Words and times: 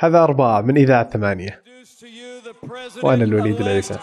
هذا 0.00 0.22
أربعة 0.22 0.60
من 0.60 0.76
إذاعة 0.76 1.10
ثمانية. 1.10 1.62
وأنا 3.02 3.24
الوليد 3.24 3.60
العيسى. 3.60 3.98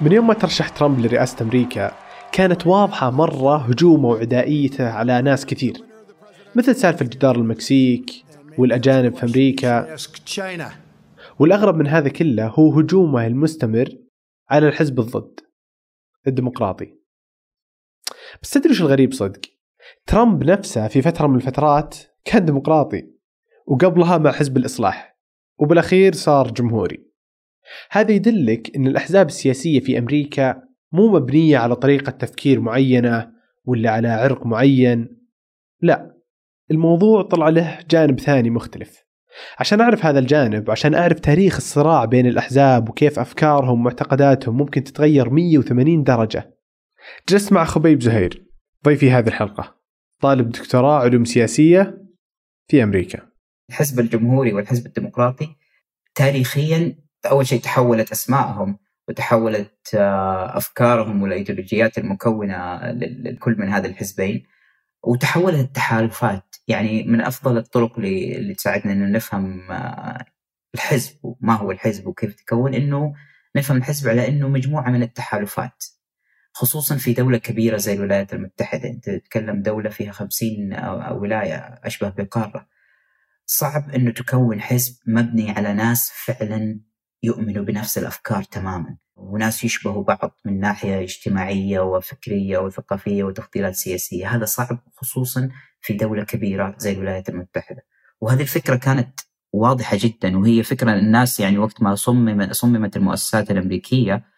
من 0.00 0.12
يوم 0.12 0.26
ما 0.26 0.34
ترشح 0.34 0.68
ترامب 0.68 1.00
لرئاسة 1.00 1.42
أمريكا 1.42 1.92
كانت 2.32 2.66
واضحة 2.66 3.10
مرة 3.10 3.56
هجومه 3.56 4.08
وعدائيته 4.08 4.90
على 4.90 5.22
ناس 5.22 5.46
كثير. 5.46 5.84
مثل 6.54 6.74
سالفة 6.76 7.04
جدار 7.04 7.36
المكسيك 7.36 8.10
والأجانب 8.58 9.16
في 9.16 9.24
أمريكا. 9.24 9.96
والأغرب 11.38 11.76
من 11.76 11.86
هذا 11.86 12.08
كله 12.08 12.46
هو 12.46 12.72
هجومه 12.80 13.26
المستمر 13.26 13.88
على 14.50 14.68
الحزب 14.68 15.00
الضد 15.00 15.40
الديمقراطي. 16.26 16.94
بس 18.42 18.50
تدري 18.50 18.72
الغريب 18.72 19.12
صدق؟ 19.12 19.53
ترامب 20.06 20.44
نفسه 20.44 20.88
في 20.88 21.02
فترة 21.02 21.26
من 21.26 21.36
الفترات 21.36 21.98
كان 22.24 22.44
ديمقراطي 22.44 23.02
وقبلها 23.66 24.18
مع 24.18 24.32
حزب 24.32 24.56
الإصلاح 24.56 25.18
وبالأخير 25.58 26.14
صار 26.14 26.50
جمهوري. 26.50 27.06
هذا 27.90 28.12
يدلك 28.12 28.76
أن 28.76 28.86
الأحزاب 28.86 29.26
السياسية 29.26 29.80
في 29.80 29.98
أمريكا 29.98 30.62
مو 30.92 31.12
مبنية 31.12 31.58
على 31.58 31.76
طريقة 31.76 32.10
تفكير 32.10 32.60
معينة 32.60 33.30
ولا 33.64 33.90
على 33.90 34.08
عرق 34.08 34.46
معين. 34.46 35.18
لا 35.80 36.14
الموضوع 36.70 37.22
طلع 37.22 37.48
له 37.48 37.78
جانب 37.90 38.20
ثاني 38.20 38.50
مختلف. 38.50 39.04
عشان 39.58 39.80
أعرف 39.80 40.06
هذا 40.06 40.18
الجانب 40.18 40.70
عشان 40.70 40.94
أعرف 40.94 41.20
تاريخ 41.20 41.56
الصراع 41.56 42.04
بين 42.04 42.26
الأحزاب 42.26 42.88
وكيف 42.88 43.18
أفكارهم 43.18 43.80
ومعتقداتهم 43.80 44.56
ممكن 44.56 44.84
تتغير 44.84 45.30
180 45.30 46.02
درجة. 46.02 46.54
جلست 47.28 47.52
مع 47.52 47.64
خبيب 47.64 48.02
زهير. 48.02 48.44
ضيفي 48.84 49.10
هذه 49.10 49.28
الحلقة. 49.28 49.83
طالب 50.24 50.50
دكتوراه 50.50 50.98
علوم 50.98 51.24
سياسية 51.24 51.98
في 52.70 52.82
أمريكا. 52.82 53.18
الحزب 53.70 54.00
الجمهوري 54.00 54.52
والحزب 54.52 54.86
الديمقراطي 54.86 55.56
تاريخيا 56.14 56.96
أول 57.26 57.46
شيء 57.46 57.60
تحولت 57.60 58.12
أسمائهم 58.12 58.78
وتحولت 59.08 59.94
آه، 59.94 60.56
أفكارهم 60.56 61.22
والأيديولوجيات 61.22 61.98
المكونة 61.98 62.80
لكل 63.24 63.56
من 63.58 63.68
هذه 63.68 63.86
الحزبين 63.86 64.46
وتحولت 65.02 65.60
التحالفات. 65.60 66.56
يعني 66.68 67.02
من 67.02 67.20
أفضل 67.20 67.56
الطرق 67.56 67.98
اللي 67.98 68.54
تساعدنا 68.54 68.92
أن 68.92 69.12
نفهم 69.12 69.70
آه، 69.70 70.24
الحزب 70.74 71.16
وما 71.22 71.54
هو 71.54 71.70
الحزب 71.70 72.06
وكيف 72.06 72.34
تكون 72.34 72.74
أنه 72.74 73.14
نفهم 73.56 73.76
الحزب 73.76 74.08
على 74.08 74.28
أنه 74.28 74.48
مجموعة 74.48 74.90
من 74.90 75.02
التحالفات. 75.02 75.84
خصوصا 76.56 76.96
في 76.96 77.12
دولة 77.12 77.38
كبيرة 77.38 77.76
زي 77.76 77.92
الولايات 77.94 78.32
المتحدة. 78.34 78.88
أنت 78.88 79.10
تتكلم 79.10 79.62
دولة 79.62 79.90
فيها 79.90 80.12
خمسين 80.12 80.76
ولاية 81.10 81.56
أشبه 81.84 82.08
بقارة. 82.08 82.68
صعب 83.46 83.90
أنه 83.90 84.10
تكون 84.10 84.60
حزب 84.60 84.94
مبني 85.06 85.50
على 85.50 85.72
ناس 85.72 86.12
فعلا 86.24 86.80
يؤمنوا 87.22 87.64
بنفس 87.64 87.98
الأفكار 87.98 88.42
تماما. 88.42 88.96
وناس 89.16 89.64
يشبهوا 89.64 90.04
بعض 90.04 90.40
من 90.44 90.60
ناحية 90.60 91.00
اجتماعية 91.02 91.80
وفكرية 91.80 92.58
وثقافية 92.58 93.24
وتفضيلات 93.24 93.74
سياسية. 93.74 94.36
هذا 94.36 94.44
صعب 94.44 94.78
خصوصا 94.96 95.50
في 95.80 95.94
دولة 95.94 96.24
كبيرة 96.24 96.74
زي 96.78 96.92
الولايات 96.92 97.28
المتحدة. 97.28 97.82
وهذه 98.20 98.42
الفكرة 98.42 98.76
كانت 98.76 99.20
واضحة 99.52 99.96
جدا. 100.00 100.38
وهي 100.38 100.62
فكرة 100.62 100.94
الناس 100.94 101.40
يعني 101.40 101.58
وقت 101.58 101.82
ما 101.82 101.94
صمم 101.94 102.52
صممت 102.52 102.96
المؤسسات 102.96 103.50
الأمريكية 103.50 104.33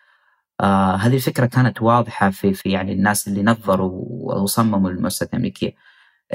آه 0.60 0.96
هذه 0.96 1.14
الفكرة 1.14 1.46
كانت 1.46 1.82
واضحة 1.82 2.30
في, 2.30 2.54
في 2.54 2.70
يعني 2.70 2.92
الناس 2.92 3.28
اللي 3.28 3.42
نظروا 3.42 4.04
وصمموا 4.42 4.90
المؤسسات 4.90 5.30
الأمريكية 5.30 5.74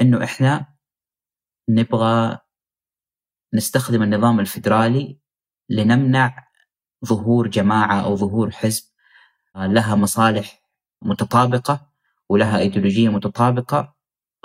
إنه 0.00 0.24
إحنا 0.24 0.66
نبغى 1.68 2.38
نستخدم 3.54 4.02
النظام 4.02 4.40
الفيدرالي 4.40 5.18
لنمنع 5.68 6.48
ظهور 7.04 7.48
جماعة 7.48 8.04
أو 8.04 8.16
ظهور 8.16 8.50
حزب 8.50 8.84
آه، 9.56 9.66
لها 9.66 9.94
مصالح 9.94 10.62
متطابقة 11.02 11.90
ولها 12.28 12.58
أيديولوجية 12.58 13.08
متطابقة 13.08 13.94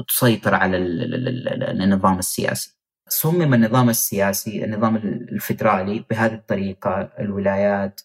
تسيطر 0.07 0.55
على 0.55 0.77
النظام 0.77 2.19
السياسي. 2.19 2.77
صمم 3.09 3.53
النظام 3.53 3.89
السياسي 3.89 4.65
النظام 4.65 4.95
الفيدرالي 4.95 6.05
بهذه 6.09 6.33
الطريقة 6.33 7.01
الولايات 7.19 8.01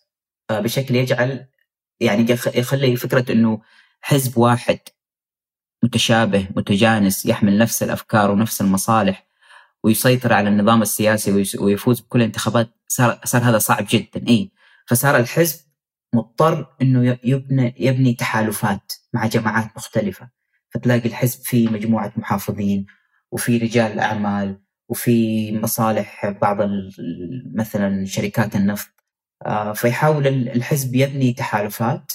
آه، 0.51 0.61
بشكل 0.61 0.95
يجعل 0.95 1.47
يعني 2.03 2.27
يخلي 2.55 2.97
فكرة 2.97 3.33
أنه 3.33 3.61
حزب 4.01 4.39
واحد 4.39 4.79
متشابه 5.83 6.49
متجانس 6.57 7.27
يحمل 7.27 7.59
نفس 7.59 7.83
الأفكار 7.83 8.31
ونفس 8.31 8.61
المصالح 8.61 9.27
ويسيطر 9.85 10.33
على 10.33 10.49
النظام 10.49 10.83
السياسي 10.83 11.59
ويفوز 11.59 12.01
بكل 12.01 12.19
الانتخابات 12.19 12.71
صار 12.89 13.21
صار 13.25 13.43
هذا 13.43 13.59
صعب 13.59 13.87
جدا 13.91 14.29
إي. 14.29 14.51
فصار 14.87 15.17
الحزب 15.17 15.61
مضطر 16.15 16.67
إنه 16.83 17.19
يبني 17.25 17.75
يبني 17.79 18.15
تحالفات 18.15 18.93
مع 19.15 19.27
جماعات 19.27 19.71
مختلفة. 19.77 20.31
فتلاقي 20.71 21.09
الحزب 21.09 21.41
فيه 21.45 21.69
مجموعة 21.69 22.13
محافظين 22.17 22.87
وفي 23.31 23.59
رجال 23.59 23.99
اعمال 24.01 24.61
وفي 24.89 25.59
مصالح 25.59 26.29
بعض 26.29 26.59
مثلا 27.55 28.05
شركات 28.05 28.57
النفط 28.57 29.02
فيحاول 29.75 30.27
الحزب 30.27 30.95
يبني 30.95 31.33
تحالفات 31.33 32.13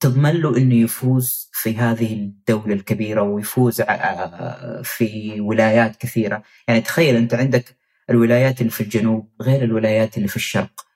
تضمن 0.00 0.30
له 0.30 0.56
إنه 0.56 0.74
يفوز 0.74 1.50
في 1.52 1.76
هذه 1.76 2.14
الدولة 2.14 2.74
الكبيرة 2.74 3.22
ويفوز 3.22 3.82
في 4.82 5.40
ولايات 5.40 5.96
كثيرة، 5.96 6.42
يعني 6.68 6.80
تخيل 6.80 7.16
أنت 7.16 7.34
عندك 7.34 7.76
الولايات 8.10 8.60
اللي 8.60 8.70
في 8.70 8.80
الجنوب 8.80 9.32
غير 9.42 9.64
الولايات 9.64 10.16
اللي 10.16 10.28
في 10.28 10.36
الشرق. 10.36 10.86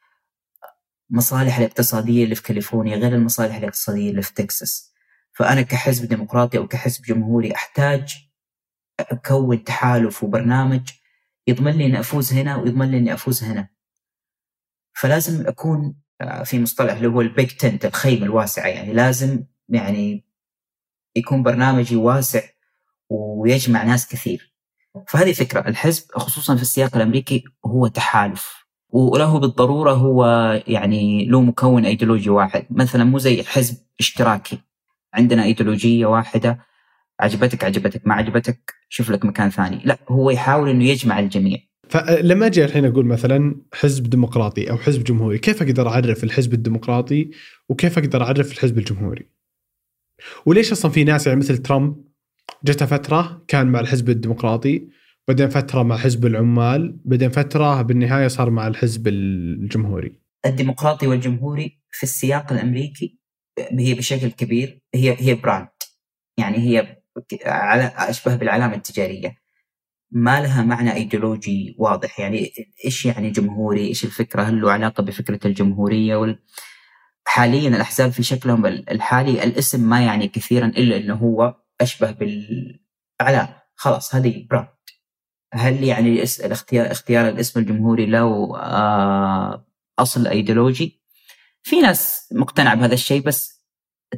مصالح 1.10 1.58
الاقتصادية 1.58 2.24
اللي 2.24 2.34
في 2.34 2.42
كاليفورنيا 2.42 2.96
غير 2.96 3.14
المصالح 3.14 3.56
الاقتصادية 3.56 4.10
اللي 4.10 4.22
في 4.22 4.34
تكساس. 4.34 4.92
فأنا 5.32 5.62
كحزب 5.62 6.08
ديمقراطي 6.08 6.58
أو 6.58 6.66
كحزب 6.66 7.02
جمهوري 7.04 7.54
أحتاج 7.54 8.16
أكون 9.00 9.64
تحالف 9.64 10.24
وبرنامج 10.24 10.90
يضمن 11.46 11.72
لي 11.72 11.86
إني 11.86 12.00
أفوز 12.00 12.32
هنا 12.32 12.56
ويضمن 12.56 12.90
لي 12.90 12.98
إني 12.98 13.14
أفوز 13.14 13.44
هنا. 13.44 13.73
فلازم 14.94 15.46
أكون 15.46 15.94
في 16.44 16.60
مصطلح 16.60 16.92
اللي 16.92 17.08
هو 17.08 17.20
البيج 17.20 17.50
تنت 17.50 17.84
الخيمة 17.84 18.26
الواسعة. 18.26 18.66
يعني 18.66 18.92
لازم 18.92 19.44
يعني 19.68 20.24
يكون 21.16 21.42
برنامجي 21.42 21.96
واسع 21.96 22.40
ويجمع 23.10 23.84
ناس 23.84 24.08
كثير. 24.08 24.54
فهذه 25.08 25.32
فكرة. 25.32 25.68
الحزب 25.68 26.04
خصوصا 26.12 26.56
في 26.56 26.62
السياق 26.62 26.96
الأمريكي 26.96 27.44
هو 27.66 27.86
تحالف. 27.86 28.64
وله 28.88 29.38
بالضرورة 29.38 29.92
هو 29.92 30.24
يعني 30.66 31.24
له 31.24 31.40
مكون 31.40 31.84
أيديولوجي 31.84 32.30
واحد. 32.30 32.66
مثلا 32.70 33.04
مو 33.04 33.18
زي 33.18 33.42
حزب 33.44 33.76
إشتراكي. 34.00 34.58
عندنا 35.14 35.44
أيديولوجية 35.44 36.06
واحدة. 36.06 36.58
عجبتك 37.20 37.64
عجبتك. 37.64 38.06
ما 38.06 38.14
عجبتك 38.14 38.74
شوف 38.88 39.10
لك 39.10 39.24
مكان 39.24 39.50
ثاني. 39.50 39.80
لا 39.84 39.98
هو 40.08 40.30
يحاول 40.30 40.68
إنه 40.68 40.84
يجمع 40.84 41.18
الجميع. 41.18 41.58
فلما 41.88 42.46
أجي 42.46 42.64
الحين 42.64 42.84
أقول 42.84 43.06
مثلا 43.06 43.56
حزب 43.74 44.10
ديمقراطي 44.10 44.70
أو 44.70 44.76
حزب 44.76 45.04
جمهوري 45.04 45.38
كيف 45.38 45.62
أقدر 45.62 45.88
أعرف 45.88 46.24
الحزب 46.24 46.54
الديمقراطي 46.54 47.30
وكيف 47.68 47.98
أقدر 47.98 48.22
أعرف 48.22 48.52
الحزب 48.52 48.78
الجمهوري؟ 48.78 49.26
وليش 50.46 50.72
أصلا 50.72 50.90
في 50.90 51.04
ناس 51.04 51.26
يعني 51.26 51.38
مثل 51.38 51.58
ترامب 51.58 52.04
جته 52.64 52.86
فترة 52.86 53.44
كان 53.48 53.66
مع 53.66 53.80
الحزب 53.80 54.10
الديمقراطي 54.10 54.88
بعدين 55.28 55.48
فترة 55.48 55.82
مع 55.82 55.96
حزب 55.96 56.26
العمال 56.26 57.00
بعدين 57.04 57.30
فترة 57.30 57.82
بالنهاية 57.82 58.28
صار 58.28 58.50
مع 58.50 58.66
الحزب 58.66 59.08
الجمهوري. 59.08 60.20
الديمقراطي 60.46 61.06
والجمهوري 61.06 61.80
في 61.90 62.02
السياق 62.02 62.52
الأمريكي 62.52 63.18
هي 63.58 63.94
بشكل 63.94 64.30
كبير 64.30 64.80
هي 64.94 65.16
هي 65.18 65.34
brand 65.34 65.68
يعني 66.38 66.58
هي 66.58 67.02
على 67.46 67.92
أشبه 67.96 68.36
بالعلامة 68.36 68.74
التجارية. 68.74 69.43
ما 70.14 70.40
لها 70.40 70.62
معنى 70.62 70.94
ايديولوجي 70.94 71.76
واضح. 71.78 72.20
يعني 72.20 72.52
إيش 72.84 73.06
يعني 73.06 73.30
جمهوري؟ 73.30 73.86
إيش 73.86 74.04
الفكرة؟ 74.04 74.42
هل 74.42 74.60
له 74.60 74.72
علاقة 74.72 75.02
بفكرة 75.02 75.46
الجمهورية 75.46 76.16
وال... 76.16 76.38
حاليا 77.26 77.68
الأحزاب 77.68 78.12
في 78.12 78.22
شكلهم 78.22 78.66
الحالي 78.66 79.44
الاسم 79.44 79.88
ما 79.88 80.04
يعني 80.04 80.28
كثيرا 80.28 80.66
إلا 80.66 80.96
إنه 80.96 81.14
هو 81.14 81.54
أشبه 81.80 82.10
بالإعلام. 82.10 83.48
خلاص 83.74 84.14
هذه 84.14 84.46
brand 84.50 84.68
هل 85.54 85.84
يعني 85.84 86.22
الاختيار 86.44 86.90
اختيار 86.92 87.28
الاسم 87.28 87.60
الجمهوري 87.60 88.06
له 88.06 88.56
آه، 88.56 89.66
أصل 89.98 90.26
ايديولوجي 90.26 91.00
في 91.62 91.80
ناس 91.80 92.28
مقتنعة 92.32 92.74
بهذا 92.74 92.94
الشيء 92.94 93.22
بس 93.22 93.64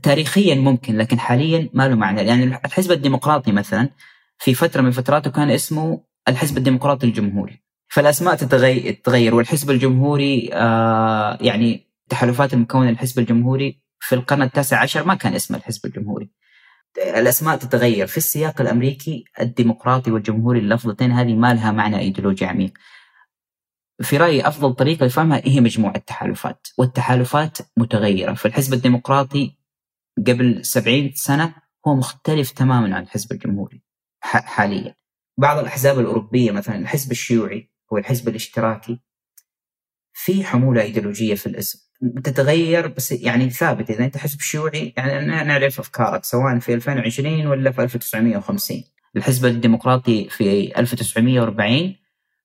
تاريخيا 0.03 0.55
ممكن 0.55 0.97
لكن 0.97 1.19
حاليا 1.19 1.71
ما 1.75 1.89
له 1.89 1.95
معنى. 1.95 2.23
يعني 2.23 2.45
الحزب 2.45 2.93
الديمقراطي 2.93 3.53
مثلا 3.53 3.91
في 4.39 4.55
فترة 4.55 4.81
من 4.81 4.91
فتراته 4.91 5.31
كان 5.31 5.51
اسمه 5.51 6.05
الحزب 6.29 6.57
الديمقراطي 6.57 7.07
الجمهوري. 7.07 7.63
فالأسماء 7.89 8.35
تتغير 8.35 9.35
والحزب 9.35 9.71
الجمهوري 9.71 10.51
آه 10.53 11.39
يعني 11.41 11.87
تحالفات 12.09 12.55
المكونه 12.55 12.91
الحزب 12.91 13.19
الجمهوري 13.19 13.83
في 14.01 14.15
القرن 14.15 14.43
التاسع 14.43 14.81
عشر 14.83 15.05
ما 15.05 15.15
كان 15.15 15.35
اسمه 15.35 15.57
الحزب 15.57 15.87
الجمهوري. 15.87 16.31
الأسماء 16.99 17.57
تتغير. 17.57 18.07
في 18.07 18.17
السياق 18.17 18.61
الأمريكي 18.61 19.25
الديمقراطي 19.41 20.11
والجمهوري 20.11 20.59
اللفظتين 20.59 21.13
هذه 21.13 21.35
ما 21.35 21.55
لها 21.55 21.73
معنى 21.73 21.99
إيديولوجي 21.99 22.45
عميق. 22.45 22.73
في 24.03 24.17
رأيي 24.17 24.49
أفضل 24.49 24.75
طريقة 24.75 25.07
لفهمها 25.07 25.43
هي 25.45 25.61
مجموعة 25.61 25.99
تحالفات، 25.99 26.67
والتحالفات 26.79 27.59
متغيرة، 27.77 28.35
فالحزب 28.35 28.75
الديمقراطي 28.75 29.57
قبل 30.27 30.65
70 30.65 31.13
سنة 31.15 31.55
هو 31.89 31.95
مختلف 31.95 32.51
تماما 32.51 32.97
عن 32.97 33.03
الحزب 33.03 33.33
الجمهوري. 33.33 33.86
حاليا. 34.27 34.95
بعض 35.39 35.59
الأحزاب 35.59 35.99
الأوروبية 35.99 36.51
مثلا 36.51 36.77
الحزب 36.77 37.11
الشيوعي 37.11 37.71
هو 37.93 37.99
الحزب 37.99 38.29
الاشتراكي 38.29 39.01
في 40.13 40.45
حمولة 40.45 40.83
إيديولوجية 40.83 41.35
في 41.35 41.47
الاسم. 41.47 41.87
تتغير 42.25 42.87
بس 42.87 43.13
يعني 43.13 43.51
ثابت 43.51 43.91
إذا 43.91 44.05
أنت 44.05 44.17
حزب 44.17 44.41
شيوعي 44.41 44.95
يعني 44.97 45.27
نعرف 45.27 45.81
أفكارك 45.81 46.25
سواء 46.25 46.59
في 46.59 46.75
2020 46.75 47.47
ولا 47.47 47.71
في 47.71 47.83
1950 47.83 48.85
الحزب 49.17 49.47
الديمقراطي 49.47 50.29
في 50.29 50.79
1940 50.79 51.95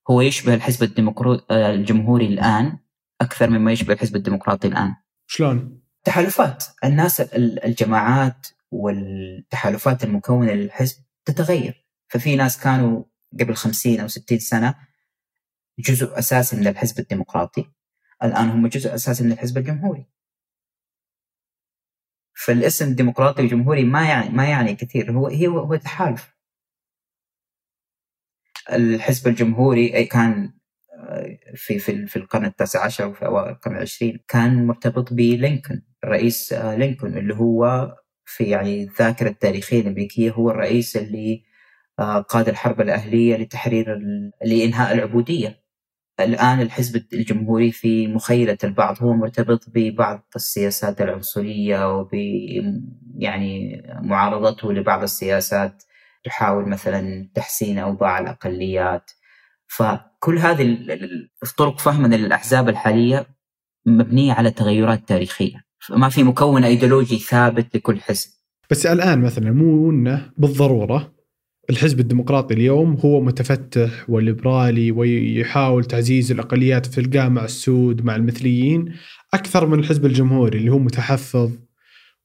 هو 0.10 0.22
يشبه 0.22 0.54
الحزب 0.54 0.83
الديمقراطي 0.83 1.45
الجمهوري 1.51 2.25
الآن 2.25 2.78
أكثر 3.22 3.50
مما 3.50 3.72
يشبه 3.72 3.94
الحزب 3.94 4.16
الديمقراطي 4.16 4.68
الآن. 4.68 4.95
شلون؟ 5.28 5.81
تحالفات. 6.04 6.63
الناس 6.83 7.22
الجماعات 7.66 8.48
والتحالفات 8.72 10.04
المكونة 10.04 10.51
للحزب 10.51 10.98
تتغير. 11.25 11.88
ففي 12.07 12.35
ناس 12.35 12.63
كانوا 12.63 13.03
قبل 13.39 13.56
50 13.56 14.00
أو 14.00 14.07
60 14.07 14.39
سنة 14.39 14.75
جزء 15.79 16.19
أساسي 16.19 16.56
من 16.56 16.68
الحزب 16.68 17.00
الديمقراطي 17.00 17.71
الآن 18.23 18.50
هم 18.50 18.68
جزء 18.68 18.95
أساسي 18.95 19.23
من 19.23 19.31
الحزب 19.31 19.57
الجمهوري. 19.57 20.06
فالاسم 22.45 22.95
ديمقراطي 22.95 23.44
وجمهوري 23.44 23.83
ما 23.83 24.07
يعني 24.09 24.29
ما 24.29 24.50
يعني 24.50 24.75
كثير 24.75 25.12
هو 25.12 25.27
هو 25.27 25.59
هو 25.59 25.75
تحالف. 25.75 26.35
الحزب 28.71 29.27
الجمهوري 29.27 30.06
كان 30.06 30.53
آه، 31.00 31.38
في 31.56 31.79
في 31.79 32.07
في 32.07 32.15
القرن 32.15 32.45
التاسع 32.45 32.85
عشر 32.85 33.07
وفي 33.07 33.25
اوائل 33.25 33.50
القرن 33.50 33.75
العشرين 33.75 34.19
كان 34.27 34.68
مرتبط 34.68 35.13
بلينكولن 35.13 35.81
الرئيس 36.03 36.53
آه، 36.53 36.75
لينكولن 36.75 37.18
اللي 37.18 37.35
هو 37.35 37.95
في 38.25 38.44
يعني 38.44 38.83
الذاكرة 38.83 39.29
التاريخية 39.29 39.81
الأمريكية 39.81 40.31
هو 40.31 40.50
الرئيس 40.50 40.97
اللي 40.97 41.44
آه، 42.00 42.19
قاد 42.21 42.50
الحرب 42.50 42.81
الأهلية 42.81 43.38
لتحرير 43.38 44.00
لإنهاء 44.45 44.94
العبودية. 44.94 45.62
الآن 46.19 46.62
الحزب 46.62 47.06
الجمهوري 47.13 47.71
في 47.71 48.07
مخيلة 48.07 48.57
البعض 48.63 49.03
هو 49.03 49.13
مرتبط 49.13 49.65
ببعض 49.68 50.27
السياسات 50.35 51.01
العنصرية 51.01 51.97
وب 51.97 52.09
يعني 53.18 53.81
معارضته 54.01 54.73
لبعض 54.73 55.03
السياسات 55.03 55.83
تحاول 56.23 56.69
مثلا 56.69 57.29
تحسين 57.35 57.79
أوضاع 57.79 58.19
الأقليات. 58.19 59.12
فكل 59.68 60.38
هذه 60.38 60.77
طرق 61.57 61.79
فهمنا 61.79 62.15
للأحزاب 62.15 62.69
الحالية 62.69 63.27
مبنية 63.85 64.33
على 64.33 64.51
تغيرات 64.51 65.07
تاريخية. 65.07 65.70
ما 65.89 66.10
في 66.10 66.24
مكون 66.24 66.63
أيديولوجي 66.63 67.18
ثابت 67.18 67.75
لكل 67.75 68.00
حزب. 68.00 68.30
بس 68.69 68.86
الآن 68.86 69.22
مثلا 69.22 69.51
مو 69.51 69.92
إنه 69.92 70.31
بالضرورة 70.38 71.12
الحزب 71.69 72.00
الديمقراطي 72.00 72.54
اليوم 72.54 72.98
هو 73.06 73.22
متفتح 73.22 74.10
وليبرالي 74.10 74.92
ويحاول 74.92 75.86
تعزيز 75.86 76.31
الأقليات 76.31 76.86
تلقاه 76.86 77.28
مع 77.28 77.45
السود 77.45 78.06
مع 78.06 78.16
المثليين 78.16 78.94
أكثر 79.33 79.66
من 79.66 79.80
الحزب 79.80 80.06
الجمهوري 80.06 80.57
اللي 80.57 80.72
هو 80.72 80.80
متحفظ 80.80 81.51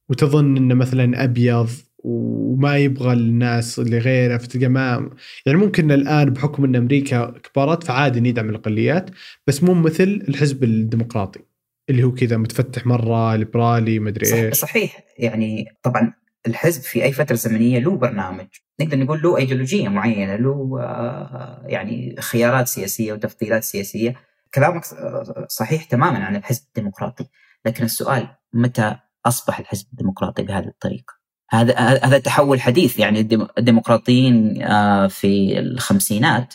وتظن 0.09 0.57
إنه 0.57 0.75
مثلا 0.75 1.25
أبيض 1.25 1.69
وما 1.99 2.77
يبغى 2.77 3.13
الناس 3.13 3.79
اللي 3.79 3.99
غيره. 3.99 4.37
فتلقى 4.37 4.69
ما 4.69 5.11
يعني 5.47 5.59
ممكن 5.59 5.93
الآن 5.93 6.31
بحكم 6.31 6.65
إن 6.65 6.77
أمريكا 6.77 7.35
كبرت 7.43 7.85
فعادي 7.85 8.29
يدعم 8.29 8.51
الأقليات 8.51 9.11
بس 9.47 9.63
مو 9.63 9.75
مثل 9.75 10.25
الحزب 10.29 10.65
الديمقراطي. 10.65 11.41
اللي 11.91 12.05
هو 12.05 12.13
كذا 12.13 12.37
متفتح 12.37 12.87
مرة 12.87 13.37
ليبرالي 13.37 13.99
مدري 13.99 14.35
إيش. 14.35 14.55
صحيح. 14.55 15.05
يعني 15.19 15.67
طبعا 15.83 16.13
الحزب 16.47 16.83
في 16.83 17.05
أي 17.05 17.13
فترة 17.13 17.37
زمنية 17.37 17.79
له 17.79 17.97
برنامج. 17.97 18.47
نقدر 18.81 18.99
نقول 18.99 19.23
له 19.23 19.37
إيديولوجية 19.37 19.89
معينة 19.89 20.37
له 20.37 20.79
آه، 20.81 21.63
يعني 21.67 22.17
خيارات 22.21 22.69
سياسية 22.69 23.13
وتفضيلات 23.13 23.65
سياسية. 23.65 24.15
كلامك 24.55 24.85
صحيح 25.49 25.85
تماما 25.85 26.25
عن 26.25 26.37
الحزب 26.37 26.63
الديمقراطي. 26.69 27.27
لكن 27.67 27.85
السؤال 27.85 28.29
متى 28.53 28.97
أصبح 29.27 29.59
الحزب 29.59 29.87
الديمقراطي 29.93 30.43
بهذه 30.43 30.67
الطريقة؟ 30.67 31.15
هذا 31.51 31.75
هذا 31.79 32.19
تحول 32.19 32.61
حديث. 32.61 32.99
يعني 32.99 33.21
الديمقراطيين 33.59 34.63
آه، 34.63 35.07
في 35.07 35.59
الخمسينات 35.59 36.55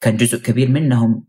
كان 0.00 0.16
جزء 0.16 0.38
كبير 0.38 0.68
منهم 0.68 1.27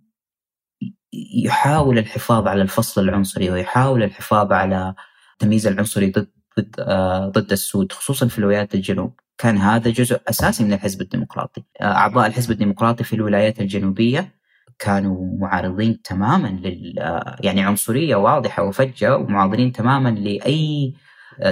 يحاول 1.14 1.98
الحفاظ 1.98 2.48
على 2.48 2.62
الفصل 2.62 3.04
العنصري 3.04 3.50
ويحاول 3.52 4.04
الحفاظ 4.04 4.52
على 4.54 4.96
التمييز 5.34 5.68
العنصري 5.68 6.12
ضد 6.12 6.28
ضد 6.60 6.76
آه، 6.80 7.30
ضد 7.30 7.52
السود 7.52 7.92
خصوصا 7.92 8.28
في 8.28 8.40
الولايات 8.40 8.76
الجنوب. 8.76 9.20
كان 9.38 9.58
هذا 9.58 9.92
جزء 9.92 10.22
أساسي 10.30 10.64
من 10.64 10.74
الحزب 10.74 11.02
الديمقراطي. 11.02 11.64
آه، 11.82 11.84
أعضاء 11.84 12.28
الحزب 12.28 12.52
الديمقراطي 12.52 13.04
في 13.04 13.14
الولايات 13.14 13.60
الجنوبية 13.62 14.40
كانوا 14.80 15.38
معارضين 15.40 16.02
تماما 16.02 16.48
لل 16.48 17.00
آه، 17.00 17.36
يعني 17.44 17.62
عنصرية 17.62 18.16
واضحة 18.16 18.64
وفجة 18.64 19.18
ومعارضين 19.18 19.72
تماما 19.72 20.10
لأي 20.10 20.94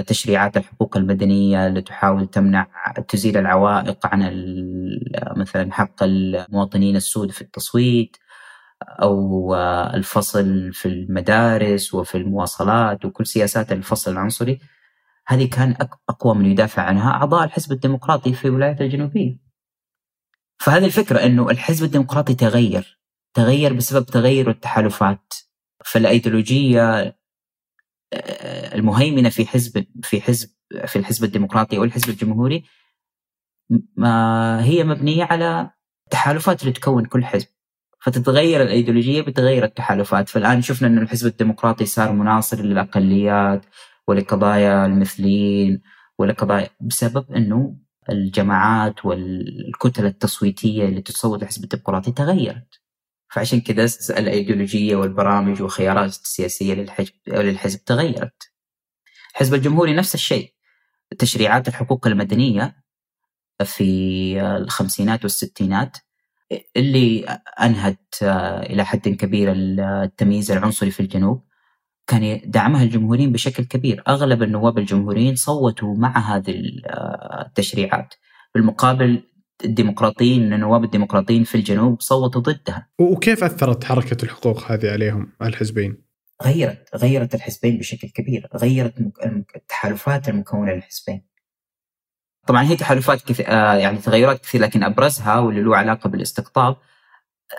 تشريعات 0.06 0.56
الحقوق 0.56 0.96
المدنية 0.96 1.66
اللي 1.66 1.82
تحاول 1.82 2.26
تمنع 2.26 2.66
تزيل 3.08 3.36
العوائق 3.36 4.06
عن 4.06 4.20
مثلا 5.36 5.72
حق 5.72 6.02
المواطنين 6.02 6.96
السود 6.96 7.30
في 7.30 7.42
التصويت. 7.42 8.16
أو 8.82 9.54
الفصل 9.94 10.72
في 10.72 10.86
المدارس 10.88 11.94
وفي 11.94 12.14
المواصلات 12.14 13.04
وكل 13.04 13.26
سياسات 13.26 13.72
الفصل 13.72 14.12
العنصري 14.12 14.60
هذه 15.26 15.48
كان 15.50 15.76
أقوى 16.08 16.34
من 16.34 16.46
يدافع 16.46 16.82
عنها 16.82 17.10
أعضاء 17.10 17.44
الحزب 17.44 17.72
الديمقراطي 17.72 18.32
في 18.32 18.44
الولايات 18.44 18.80
الجنوبية. 18.80 19.38
فهذه 20.60 20.84
الفكرة 20.84 21.18
إنه 21.18 21.50
الحزب 21.50 21.84
الديمقراطي 21.84 22.34
تغير 22.34 23.00
تغير 23.34 23.72
بسبب 23.72 24.06
تغير 24.06 24.50
التحالفات 24.50 25.34
فالايديولوجيه 25.84 27.16
آه، 28.12 28.74
المهيمنة 28.74 29.28
في 29.28 29.46
حزب 29.46 29.86
في 30.02 30.20
حزب 30.20 30.50
في 30.86 30.96
الحزب 30.96 31.24
الديمقراطي 31.24 31.76
أو 31.76 31.84
الحزب 31.84 32.08
الجمهوري 32.08 32.64
ما 33.96 34.64
هي 34.64 34.84
مبنية 34.84 35.24
على 35.24 35.70
التحالفات 36.04 36.62
اللي 36.62 36.72
تكون 36.72 37.04
كل 37.04 37.24
حزب 37.24 37.46
فتتغير 38.08 38.62
الإيديولوجية 38.62 39.22
بتغير 39.22 39.64
التحالفات. 39.64 40.28
فالآن 40.28 40.62
شفنا 40.62 40.88
إنه 40.88 41.02
الحزب 41.02 41.26
الديمقراطي 41.26 41.86
صار 41.86 42.12
مناصر 42.12 42.62
للأقليات 42.62 43.66
ولقضايا 44.08 44.86
المثليين 44.86 45.82
ولقضايا 46.18 46.70
بسبب 46.80 47.32
إنه 47.32 47.76
الجماعات 48.10 49.04
والكتل 49.04 50.06
التصويتية 50.06 50.84
اللي 50.84 51.02
تصوت 51.02 51.42
الحزب 51.42 51.64
الديمقراطي 51.64 52.12
تغيرت. 52.12 52.80
فعشان 53.30 53.60
كذا 53.60 53.88
الإيديولوجية 54.10 54.96
والبرامج 54.96 55.62
والخيارات 55.62 56.08
السياسيه 56.08 56.74
للحزب 56.74 57.12
للحزب 57.28 57.84
تغيرت. 57.84 58.52
الحزب 59.30 59.54
الجمهوري 59.54 59.94
نفس 59.94 60.14
الشيء. 60.14 60.54
تشريعات 61.18 61.68
الحقوق 61.68 62.06
المدنية 62.06 62.76
في 63.64 64.40
الخمسينات 64.40 65.22
والستينات 65.22 65.96
اللي 66.76 67.24
أنهت 67.60 68.14
إلى 68.22 68.84
حد 68.84 69.08
كبير 69.08 69.52
التمييز 69.52 70.50
العنصري 70.50 70.90
في 70.90 71.00
الجنوب. 71.00 71.44
كان 72.06 72.22
يدعمها 72.22 72.82
الجمهوريين 72.82 73.32
بشكل 73.32 73.64
كبير. 73.64 74.02
أغلب 74.08 74.42
النواب 74.42 74.78
الجمهوريين 74.78 75.36
صوتوا 75.36 75.94
مع 75.96 76.18
هذه 76.18 76.54
التشريعات. 77.46 78.14
بالمقابل 78.54 79.22
الديمقراطيين 79.64 80.52
النواب 80.52 80.84
الديمقراطيين 80.84 81.44
في 81.44 81.54
الجنوب 81.54 82.00
صوتوا 82.00 82.40
ضدها. 82.40 82.88
وكيف 82.98 83.44
أثرت 83.44 83.84
حركة 83.84 84.24
الحقوق 84.24 84.72
هذه 84.72 84.90
عليهم 84.90 85.32
على 85.40 85.50
الحزبين؟ 85.50 86.02
غيرت 86.42 86.96
غيرت 86.96 87.34
الحزبين 87.34 87.78
بشكل 87.78 88.08
كبير. 88.08 88.48
غيرت 88.56 88.94
التحالفات 89.56 90.28
المكونة 90.28 90.72
للحزبين. 90.72 91.27
طبعا 92.48 92.62
هي 92.62 92.76
تحالفات 92.76 93.22
كثير 93.22 93.46
آه، 93.48 93.74
يعني 93.74 93.98
تغيرات 93.98 94.40
كثير 94.40 94.60
لكن 94.60 94.82
أبرزها 94.84 95.38
واللي 95.38 95.62
له 95.62 95.76
علاقة 95.76 96.08
بالاستقطاب 96.10 96.76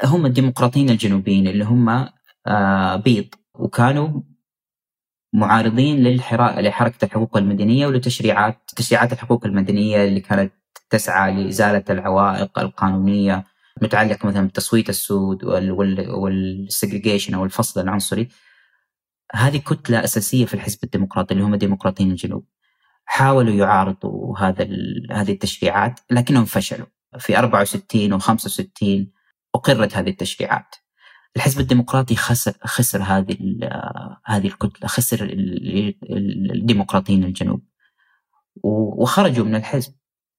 هم 0.04 0.26
الديمقراطيين 0.26 0.90
الجنوبيين 0.90 1.48
اللي 1.48 1.64
هم 1.64 2.10
آه، 2.48 2.96
بيض 2.96 3.26
وكانوا 3.54 4.22
معارضين 5.34 6.04
لحركة 6.08 7.06
الحقوق 7.06 7.38
المدنية 7.38 7.88
ولتشريعات 7.88 8.58
تشريعات 8.76 9.14
الحقوق 9.14 9.46
المدنية 9.46 10.04
اللي 10.04 10.20
كانت 10.20 10.54
تسعى 10.90 11.44
لإزالة 11.44 11.84
العوائق 11.90 12.60
القانونية 12.60 13.44
متعلقة 13.82 14.28
مثلا 14.28 14.48
بتصويت 14.48 14.90
السود 14.90 15.44
والسجريجيشن 16.10 17.34
أو 17.34 17.46
الفصل 17.46 17.82
العنصري. 17.82 18.30
هذه 19.36 19.58
كتلة 19.58 20.04
أساسية 20.04 20.46
في 20.46 20.54
الحزب 20.54 20.80
الديمقراطي 20.84 21.34
اللي 21.34 21.44
هم 21.44 21.56
ديمقراطيين 21.56 22.12
الجنوب. 22.12 22.46
حاولوا 23.12 23.54
يعارضوا 23.54 24.40
هذا 24.40 24.68
هذه 25.12 25.32
التشريعات 25.32 26.00
لكنهم 26.12 26.46
فشلوا. 26.46 26.88
في 27.20 27.40
64 27.40 28.20
و65 28.20 29.08
أقرت 29.56 29.98
هذه 29.98 30.10
التشريعات. 30.10 30.76
الحزب 31.36 31.60
الديمقراطي 31.60 32.16
خسر 32.16 32.54
خسر 32.64 33.02
هذه 33.02 33.38
هذه 34.26 34.48
الكتلة 34.48 34.88
خسر 34.88 35.28
الديمقراطيين 36.56 37.24
الجنوب. 37.24 37.64
وخرجوا 38.64 39.46
من 39.46 39.56
الحزب. 39.56 39.94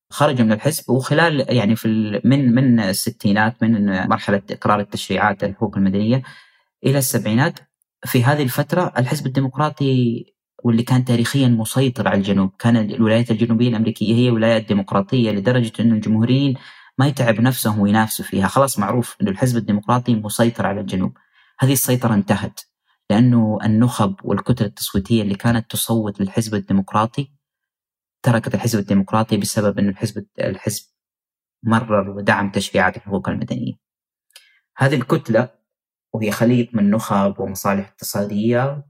خرجوا 0.09 0.45
من 0.45 0.51
الحزب 0.51 0.89
وخلال 0.89 1.55
يعني 1.55 1.75
في 1.75 2.21
من 2.25 2.55
من 2.55 2.79
الستينات 2.79 3.63
من 3.63 4.07
مرحلة 4.07 4.41
إقرار 4.51 4.79
التشريعات 4.79 5.43
الحقوق 5.43 5.77
المدنية 5.77 6.23
إلى 6.85 6.97
السبعينات 6.97 7.59
في 8.05 8.23
هذه 8.23 8.43
الفترة 8.43 8.93
الحزب 8.97 9.25
الديمقراطي 9.25 10.25
واللي 10.63 10.83
كان 10.83 11.05
تاريخيا 11.05 11.47
مسيطر 11.47 12.07
على 12.07 12.17
الجنوب. 12.17 12.51
كان 12.59 12.77
الولايات 12.77 13.31
الجنوبية 13.31 13.69
الأمريكية 13.69 14.15
هي 14.15 14.29
ولايات 14.29 14.67
ديمقراطيه 14.67 15.31
لدرجة 15.31 15.71
أن 15.79 15.91
الجمهوريين 15.91 16.57
ما 16.97 17.07
يتعب 17.07 17.41
نفسهم 17.41 17.79
وينافسوا 17.79 18.25
فيها. 18.25 18.47
خلاص 18.47 18.79
معروف 18.79 19.15
أن 19.21 19.27
الحزب 19.27 19.57
الديمقراطي 19.57 20.15
مسيطر 20.15 20.65
على 20.67 20.81
الجنوب. 20.81 21.17
هذه 21.59 21.73
السيطرة 21.73 22.13
انتهت 22.13 22.61
لأنه 23.09 23.57
النخب 23.63 24.15
والكتل 24.23 24.65
التصويتية 24.65 25.21
اللي 25.21 25.35
كانت 25.35 25.71
تصوت 25.71 26.21
للحزب 26.21 26.55
الديمقراطي 26.55 27.31
تركت 28.23 28.55
الحزب 28.55 28.79
الديمقراطي 28.79 29.37
بسبب 29.37 29.79
أن 29.79 29.89
الحزب 29.89 30.25
الحزب 30.39 30.83
مرر 31.63 32.09
ودعم 32.09 32.51
تشريعات 32.51 32.97
الحقوق 32.97 33.29
المدنية. 33.29 33.73
هذه 34.77 34.95
الكتلة 34.95 35.49
وهي 36.13 36.31
خليط 36.31 36.75
من 36.75 36.91
نخب 36.91 37.39
ومصالح 37.39 37.87
اقتصادية 37.89 38.85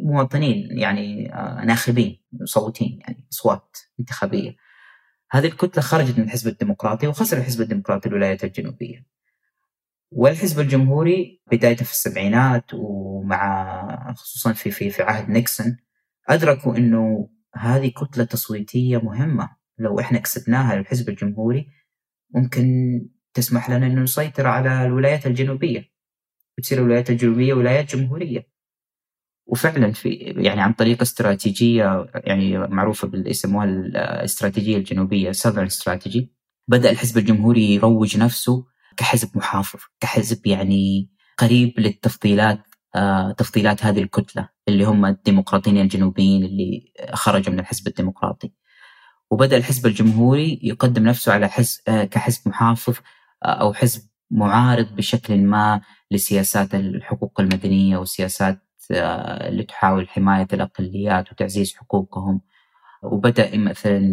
ومواطنين 0.00 0.78
يعني 0.78 1.34
آه، 1.34 1.64
ناخبين 1.64 2.22
مصوتين 2.32 2.98
يعني 3.00 3.26
أصوات 3.32 3.76
انتخابية. 4.00 4.56
هذه 5.30 5.46
الكتلة 5.46 5.82
خرجت 5.82 6.18
من 6.18 6.24
الحزب 6.24 6.48
الديمقراطي 6.48 7.06
وخسر 7.06 7.38
الحزب 7.38 7.60
الديمقراطي 7.60 8.08
الولايات 8.08 8.44
الجنوبية. 8.44 9.06
والحزب 10.10 10.60
الجمهوري 10.60 11.42
بدايته 11.52 11.84
في 11.84 11.92
السبعينات 11.92 12.64
ومع 12.74 14.14
خصوصا 14.14 14.52
في 14.52 14.70
في 14.70 14.90
في 14.90 15.02
عهد 15.02 15.30
نيكسون 15.30 15.76
أدركوا 16.28 16.76
أنه 16.76 17.30
هذه 17.54 17.88
كتلة 17.88 18.24
تصويتية 18.24 18.98
مهمة. 18.98 19.56
لو 19.78 20.00
إحنا 20.00 20.18
كسبناها 20.18 20.76
للحزب 20.76 21.08
الجمهوري 21.08 21.68
ممكن 22.34 22.66
تسمح 23.34 23.70
لنا 23.70 23.86
أن 23.86 24.02
نسيطر 24.02 24.46
على 24.46 24.86
الولايات 24.86 25.26
الجنوبية. 25.26 25.84
بتصير 26.58 26.78
الولايات 26.78 27.10
الجنوبية 27.10 27.54
ولايات 27.54 27.96
جمهورية. 27.96 28.46
وفعلا 29.50 29.92
في 29.92 30.08
يعني 30.36 30.60
عن 30.60 30.72
طريق 30.72 31.00
استراتيجية 31.02 32.06
يعني 32.14 32.58
معروفة 32.58 33.10
يسموها 33.14 33.64
الاستراتيجية 33.64 34.76
الجنوبية 34.76 35.32
ساذرن 35.32 35.66
استراتيجي 35.66 36.32
بدأ 36.68 36.90
الحزب 36.90 37.18
الجمهوري 37.18 37.74
يروج 37.74 38.16
نفسه 38.18 38.66
كحزب 38.96 39.28
محافظ 39.36 39.80
كحزب 40.00 40.46
يعني 40.46 41.10
قريب 41.38 41.80
للتفضيلات 41.80 42.60
آه 42.94 43.32
تفضيلات 43.32 43.84
هذه 43.84 44.02
الكتلة 44.02 44.48
اللي 44.68 44.84
هم 44.84 45.06
الديمقراطيين 45.06 45.80
الجنوبيين 45.80 46.44
اللي 46.44 46.92
خرجوا 47.12 47.52
من 47.52 47.60
الحزب 47.60 47.86
الديمقراطي. 47.88 48.52
وبدأ 49.30 49.56
الحزب 49.56 49.86
الجمهوري 49.86 50.60
يقدم 50.62 51.02
نفسه 51.02 51.32
على 51.32 51.48
حزب 51.48 51.80
آه 51.88 52.04
كحزب 52.04 52.48
محافظ 52.48 52.94
آه 53.44 53.46
أو 53.46 53.72
حزب 53.72 54.02
معارض 54.30 54.96
بشكل 54.96 55.36
ما 55.38 55.80
لسياسات 56.10 56.74
الحقوق 56.74 57.40
المدنية 57.40 57.96
وسياسات 57.98 58.69
اللي 58.90 59.62
تحاول 59.62 60.08
حماية 60.08 60.46
الأقليات 60.52 61.32
وتعزيز 61.32 61.74
حقوقهم. 61.76 62.40
وبدأ 63.02 63.56
مثلا 63.56 64.12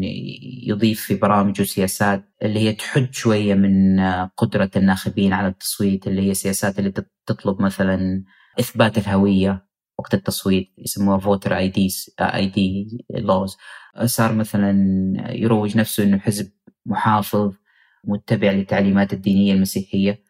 يضيف 0.68 1.02
في 1.02 1.16
برامجه 1.16 1.64
سياسات 1.64 2.26
اللي 2.44 2.60
هي 2.60 2.74
تحد 2.74 3.14
شوية 3.14 3.54
من 3.54 4.00
قدرة 4.38 4.72
الناخبين 4.76 5.34
على 5.34 5.48
التصويت 5.48 6.08
اللي 6.08 6.22
هي 6.30 6.34
سياسات 6.34 6.80
اللي 6.80 6.94
تطلب 7.26 7.62
مثلا 7.62 8.24
إثبات 8.60 8.98
الهوية 8.98 9.68
وقت 10.00 10.14
التصويت 10.14 10.74
يسموها 10.78 11.18
فوتر 11.20 11.58
اي 11.58 11.70
دي 11.70 11.90
اي 12.22 12.48
دي 12.48 12.88
لوز 13.10 13.58
صار 14.06 14.34
مثلا 14.34 14.74
يروج 15.32 15.78
نفسه 15.78 16.04
إنه 16.04 16.18
حزب 16.20 16.52
محافظ 16.86 17.54
متبع 18.04 18.52
للتعليمات 18.52 19.14
الدينية 19.14 19.54
المسيحية. 19.54 20.24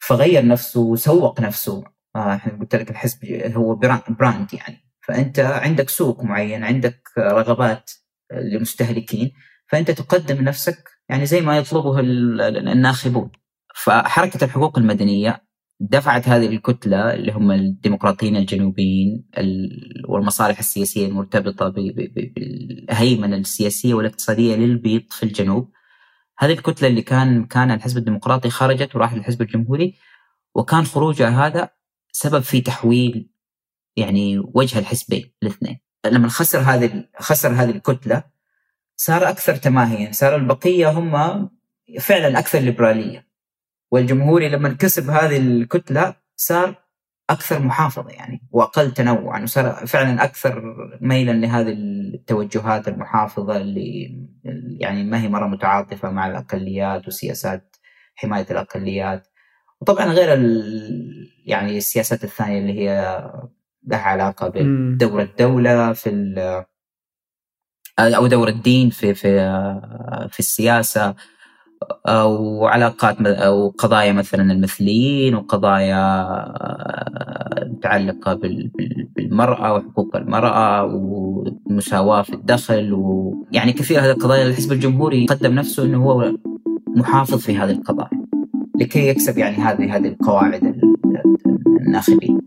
فغير 0.00 0.46
نفسه 0.46 0.80
وسوق 0.80 1.40
نفسه. 1.40 1.78
آه، 1.78 1.97
إحنا 2.18 2.58
قلت 2.60 2.74
لك 2.74 2.90
الحزب 2.90 3.18
هو 3.56 3.74
براند 4.08 4.54
يعني. 4.54 4.76
فأنت 5.08 5.40
عندك 5.40 5.88
سوق 5.88 6.24
معين 6.24 6.64
عندك 6.64 7.02
رغبات 7.18 7.90
للمستهلكين 8.32 9.32
فأنت 9.66 9.90
تقدم 9.90 10.44
نفسك 10.44 10.88
يعني 11.08 11.26
زي 11.26 11.40
ما 11.40 11.58
يطلبه 11.58 12.00
الناخبون. 12.00 13.30
فحركة 13.74 14.44
الحقوق 14.44 14.78
المدنية 14.78 15.48
دفعت 15.80 16.28
هذه 16.28 16.46
الكتلة 16.46 17.14
اللي 17.14 17.32
هم 17.32 17.50
الديمقراطيين 17.50 18.36
الجنوبيين 18.36 19.28
والمصالح 20.08 20.58
السياسية 20.58 21.06
المرتبطة 21.06 21.68
بالهيمنة 21.68 23.36
السياسية 23.36 23.94
والاقتصادية 23.94 24.56
للبيض 24.56 25.02
في 25.10 25.22
الجنوب. 25.22 25.72
هذه 26.38 26.52
الكتلة 26.52 26.88
اللي 26.88 27.02
كان 27.02 27.44
كان 27.44 27.70
الحزب 27.70 27.98
الديمقراطي 27.98 28.50
خرجت 28.50 28.96
وراح 28.96 29.14
للحزب 29.14 29.42
الجمهوري 29.42 29.94
وكان 30.54 30.84
خروجها 30.84 31.46
هذا 31.46 31.70
سبب 32.12 32.40
في 32.40 32.60
تحويل 32.60 33.30
يعني 33.96 34.38
وجه 34.38 34.78
الحزبين 34.78 35.32
الاثنين. 35.42 35.80
لما 36.06 36.28
خسر 36.28 36.58
هذه 36.58 37.04
خسر 37.18 37.52
هذه 37.52 37.70
الكتلة 37.70 38.22
صار 38.96 39.28
أكثر 39.28 39.56
تماهيا 39.56 40.12
صار 40.12 40.36
البقية 40.36 40.90
هم 40.90 41.48
فعلا 42.00 42.38
أكثر 42.38 42.58
ليبرالية. 42.58 43.28
والجمهوري 43.90 44.48
لما 44.48 44.68
كسب 44.68 45.10
هذه 45.10 45.36
الكتلة 45.36 46.14
صار 46.36 46.74
أكثر 47.30 47.62
محافظة 47.62 48.10
يعني 48.10 48.48
وأقل 48.50 48.94
تنوعا 48.94 49.42
وصار 49.42 49.86
فعلا 49.86 50.24
أكثر 50.24 50.62
ميلا 51.00 51.32
لهذه 51.32 51.72
التوجهات 51.72 52.88
المحافظة 52.88 53.56
اللي 53.56 54.18
يعني 54.80 55.04
ما 55.04 55.22
هي 55.22 55.28
مرة 55.28 55.46
متعاطفة 55.46 56.10
مع 56.10 56.26
الأقليات 56.26 57.08
وسياسات 57.08 57.76
حماية 58.14 58.46
الأقليات. 58.50 59.27
وطبعا 59.80 60.06
غير 60.06 60.28
يعني 61.44 61.78
السياسات 61.78 62.24
الثانية 62.24 62.58
اللي 62.58 62.72
هي 62.80 63.22
لها 63.86 63.98
علاقة 63.98 64.52
بدور 64.54 65.22
الدولة 65.22 65.92
في 65.92 66.10
أو 67.98 68.26
دور 68.26 68.48
الدين 68.48 68.90
في 68.90 69.14
في 69.14 69.28
في 70.30 70.38
السياسة 70.38 71.14
أو 72.06 72.66
علاقات 72.66 73.20
أو 73.20 73.68
قضايا 73.68 74.12
مثلا 74.12 74.52
المثليين 74.52 75.34
وقضايا 75.34 76.28
متعلقة 77.64 78.34
بالمرأة 79.16 79.74
وحقوق 79.74 80.16
المرأة 80.16 80.84
والمساواة 80.84 82.22
في 82.22 82.34
الدخل 82.34 82.92
ويعني 82.92 83.72
كثير 83.72 84.00
هذه 84.00 84.10
القضايا 84.10 84.46
الحزب 84.46 84.72
الجمهوري 84.72 85.26
قدم 85.26 85.54
نفسه 85.54 85.84
إنه 85.84 86.04
هو 86.04 86.32
محافظ 86.96 87.38
في 87.38 87.56
هذه 87.58 87.70
القضايا. 87.70 88.17
لكي 88.78 89.08
يكسب 89.08 89.38
يعني 89.38 89.56
هذه 89.56 89.96
هذه 89.96 90.08
القواعد 90.08 90.80
الناخبين. 91.86 92.38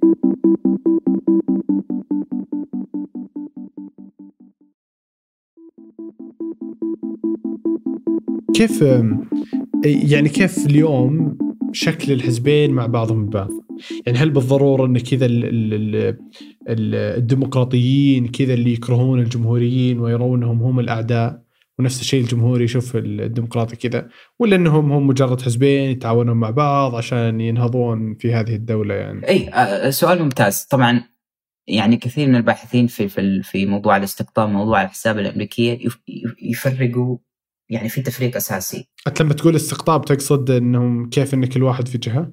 كيف 8.54 8.82
يعني 9.86 10.30
كيف 10.30 10.66
اليوم 10.66 11.38
شكل 11.72 12.12
الحزبين 12.12 12.72
مع 12.72 12.86
بعضهم 12.86 13.22
البعض 13.22 13.50
يعني 14.06 14.18
هل 14.18 14.30
بالضرورة 14.30 14.86
إن 14.86 14.98
كذا 14.98 15.28
الديمقراطيين 16.68 18.28
كذا 18.28 18.54
اللي 18.54 18.74
يكرهون 18.74 19.20
الجمهوريين 19.20 20.00
ويرونهم 20.00 20.62
هم 20.62 20.80
الأعداء؟ 20.80 21.42
ونفس 21.82 22.02
الشيء 22.02 22.22
الجمهوري 22.22 22.64
يشوف 22.64 22.96
الديمقراطي 22.96 23.76
كذا 23.76 24.10
ولا 24.40 24.56
إنهم 24.56 24.92
هم 24.92 25.08
مجرد 25.08 25.42
حزبين 25.42 25.92
يتعاونون 25.92 26.38
مع 26.38 26.50
بعض 26.50 26.96
عشان 26.96 27.42
ينهضون 27.42 28.16
في 28.16 28.34
هذه 28.34 28.56
الدولة 28.56 28.94
يعني؟ 28.96 29.28
إي 29.28 29.92
سؤال 29.92 30.24
ممتاز. 30.24 30.64
طبعا 30.64 31.04
يعني 31.68 31.98
كثير 31.98 32.28
من 32.28 32.36
الباحثين 32.36 32.88
في 32.88 33.08
في 33.08 33.44
في 33.44 33.66
موضوع 33.66 33.98
الاستقطاب 33.98 34.50
موضوع 34.50 34.82
الحساب 34.82 35.20
الأمريكية 35.20 35.80
يفرقوا 36.42 37.18
يعني 37.70 37.90
في 37.90 38.02
تفريق 38.02 38.36
أساسي. 38.36 38.88
أنت 39.08 39.22
لما 39.22 39.34
تقول 39.34 39.56
استقطاب 39.56 40.06
تقصد 40.06 40.52
إنهم 40.52 41.10
كيف 41.10 41.34
إن 41.34 41.46
كل 41.46 41.64
واحد 41.64 41.88
في 41.88 41.98
جهة؟ 41.98 42.32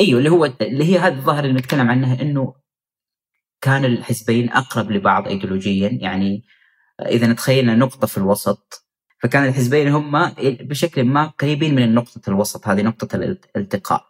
أيوه 0.00 0.18
اللي 0.18 0.30
هو 0.30 0.44
اللي 0.60 0.84
هي 0.84 0.98
هذه 0.98 1.14
الظاهرة 1.14 1.46
اللي 1.46 1.58
نتكلم 1.58 1.90
عنها 1.90 2.22
إنه 2.22 2.54
كان 3.60 3.84
الحزبين 3.84 4.50
أقرب 4.50 4.90
لبعض 4.90 5.28
ايديولوجيا 5.28 5.88
يعني 5.88 6.44
إذا 7.08 7.32
تخيلنا 7.32 7.74
نقطة 7.74 8.06
في 8.06 8.18
الوسط 8.18 8.86
فكان 9.22 9.48
الحزبين 9.48 9.88
هم 9.88 10.32
بشكل 10.42 11.04
ما 11.04 11.26
قريبين 11.26 11.74
من 11.74 11.94
نقطه 11.94 12.30
الوسط 12.30 12.68
هذه 12.68 12.82
نقطة 12.82 13.16
الالتقاء. 13.16 14.04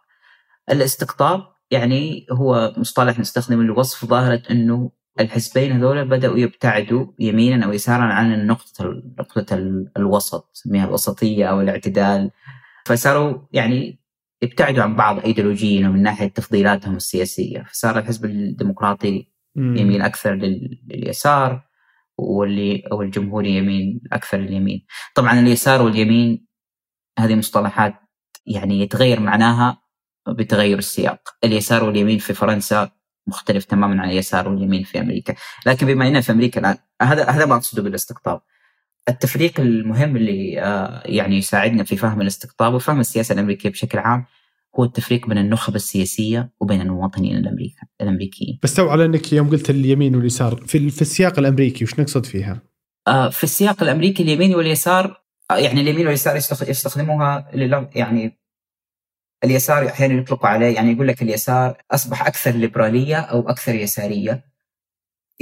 الاستقطاب 0.71 1.53
يعني 1.71 2.25
هو 2.31 2.73
مصطلح 2.77 3.19
نستخدمه 3.19 3.63
لوصف 3.63 4.05
ظاهرة 4.05 4.43
إنه 4.51 4.91
الحزبين 5.19 5.71
هذول 5.71 6.09
بدأوا 6.09 6.37
يبتعدوا 6.37 7.07
يمينا 7.19 7.65
أو 7.65 7.73
يسارا 7.73 8.03
عن 8.03 8.47
نقطة 8.47 9.01
نقطة 9.19 9.55
الوسط 9.97 10.51
نسميها 10.55 10.85
الوسطية 10.85 11.45
أو 11.45 11.61
الاعتدال. 11.61 12.31
فصاروا 12.85 13.37
يعني 13.51 13.99
ابتعدوا 14.43 14.83
عن 14.83 14.95
بعض 14.95 15.19
ايديولوجيا 15.19 15.89
ومن 15.89 16.03
ناحية 16.03 16.27
تفضيلاتهم 16.27 16.95
السياسية 16.95 17.63
فصار 17.63 17.99
الحزب 17.99 18.25
الديمقراطي 18.25 19.27
يميل 19.55 20.01
أكثر 20.01 20.33
لليسار. 20.33 21.72
واللي 22.17 22.83
والجمهوري 22.91 23.57
يميل 23.57 24.01
أكثر 24.11 24.37
لليمين 24.37 24.85
طبعا 25.15 25.39
اليسار 25.39 25.81
واليمين 25.81 26.47
هذه 27.19 27.35
مصطلحات 27.35 27.93
يعني 28.45 28.81
يتغير 28.81 29.19
معناها 29.19 29.83
بتغير 30.27 30.77
السياق. 30.77 31.19
اليسار 31.43 31.83
واليمين 31.83 32.19
في 32.19 32.33
فرنسا 32.33 32.91
مختلف 33.27 33.65
تماما 33.65 34.01
عن 34.01 34.09
اليسار 34.09 34.49
واليمين 34.49 34.83
في 34.83 34.99
أمريكا. 34.99 35.35
لكن 35.65 35.87
بما 35.87 36.07
إننا 36.07 36.21
في 36.21 36.31
أمريكا 36.31 36.59
الآن 36.59 36.77
هذا 37.01 37.29
هذا 37.29 37.45
ما 37.45 37.55
أقصده 37.55 37.83
بالاستقطاب. 37.83 38.41
التفريق 39.09 39.59
المهم 39.59 40.17
اللي 40.17 40.61
آه، 40.61 41.03
يعني 41.05 41.37
يساعدنا 41.37 41.83
في 41.83 41.97
فهم 41.97 42.21
الاستقطاب 42.21 42.73
وفهم 42.73 42.99
السياسة 42.99 43.33
الأمريكية 43.33 43.69
بشكل 43.69 43.99
عام 43.99 44.25
هو 44.79 44.83
التفريق 44.83 45.27
بين 45.27 45.37
النخب 45.37 45.75
السياسية 45.75 46.51
وبين 46.59 46.81
المواطنين 46.81 47.37
الامريكا 47.37 47.81
الأمريكيين. 48.01 48.59
بس 48.63 48.73
تو 48.73 48.89
على 48.89 49.05
إنك 49.05 49.33
يوم 49.33 49.49
قلت 49.49 49.69
اليمين 49.69 50.15
واليسار 50.15 50.55
في 50.55 50.89
في 50.89 51.01
السياق 51.01 51.39
الأمريكي 51.39 51.83
وش 51.83 51.99
نقصد 51.99 52.25
فيها؟ 52.25 52.61
آه، 53.07 53.29
في 53.29 53.43
السياق 53.43 53.83
الأمريكي 53.83 54.23
اليمين 54.23 54.55
واليسار 54.55 55.23
آه، 55.51 55.57
يعني 55.57 55.81
اليمين 55.81 56.05
واليسار 56.05 56.35
يستخدموها 56.69 57.49
يعني 57.95 58.39
اليسار 59.43 59.87
أحيانا 59.87 60.13
يطلقوا 60.13 60.49
عليه 60.49 60.75
يعني 60.75 60.91
يقول 60.91 61.07
لك 61.07 61.21
اليسار 61.21 61.83
أصبح 61.91 62.27
أكثر 62.27 62.51
ليبرالية 62.51 63.17
أو 63.17 63.49
أكثر 63.49 63.75
يسارية. 63.75 64.53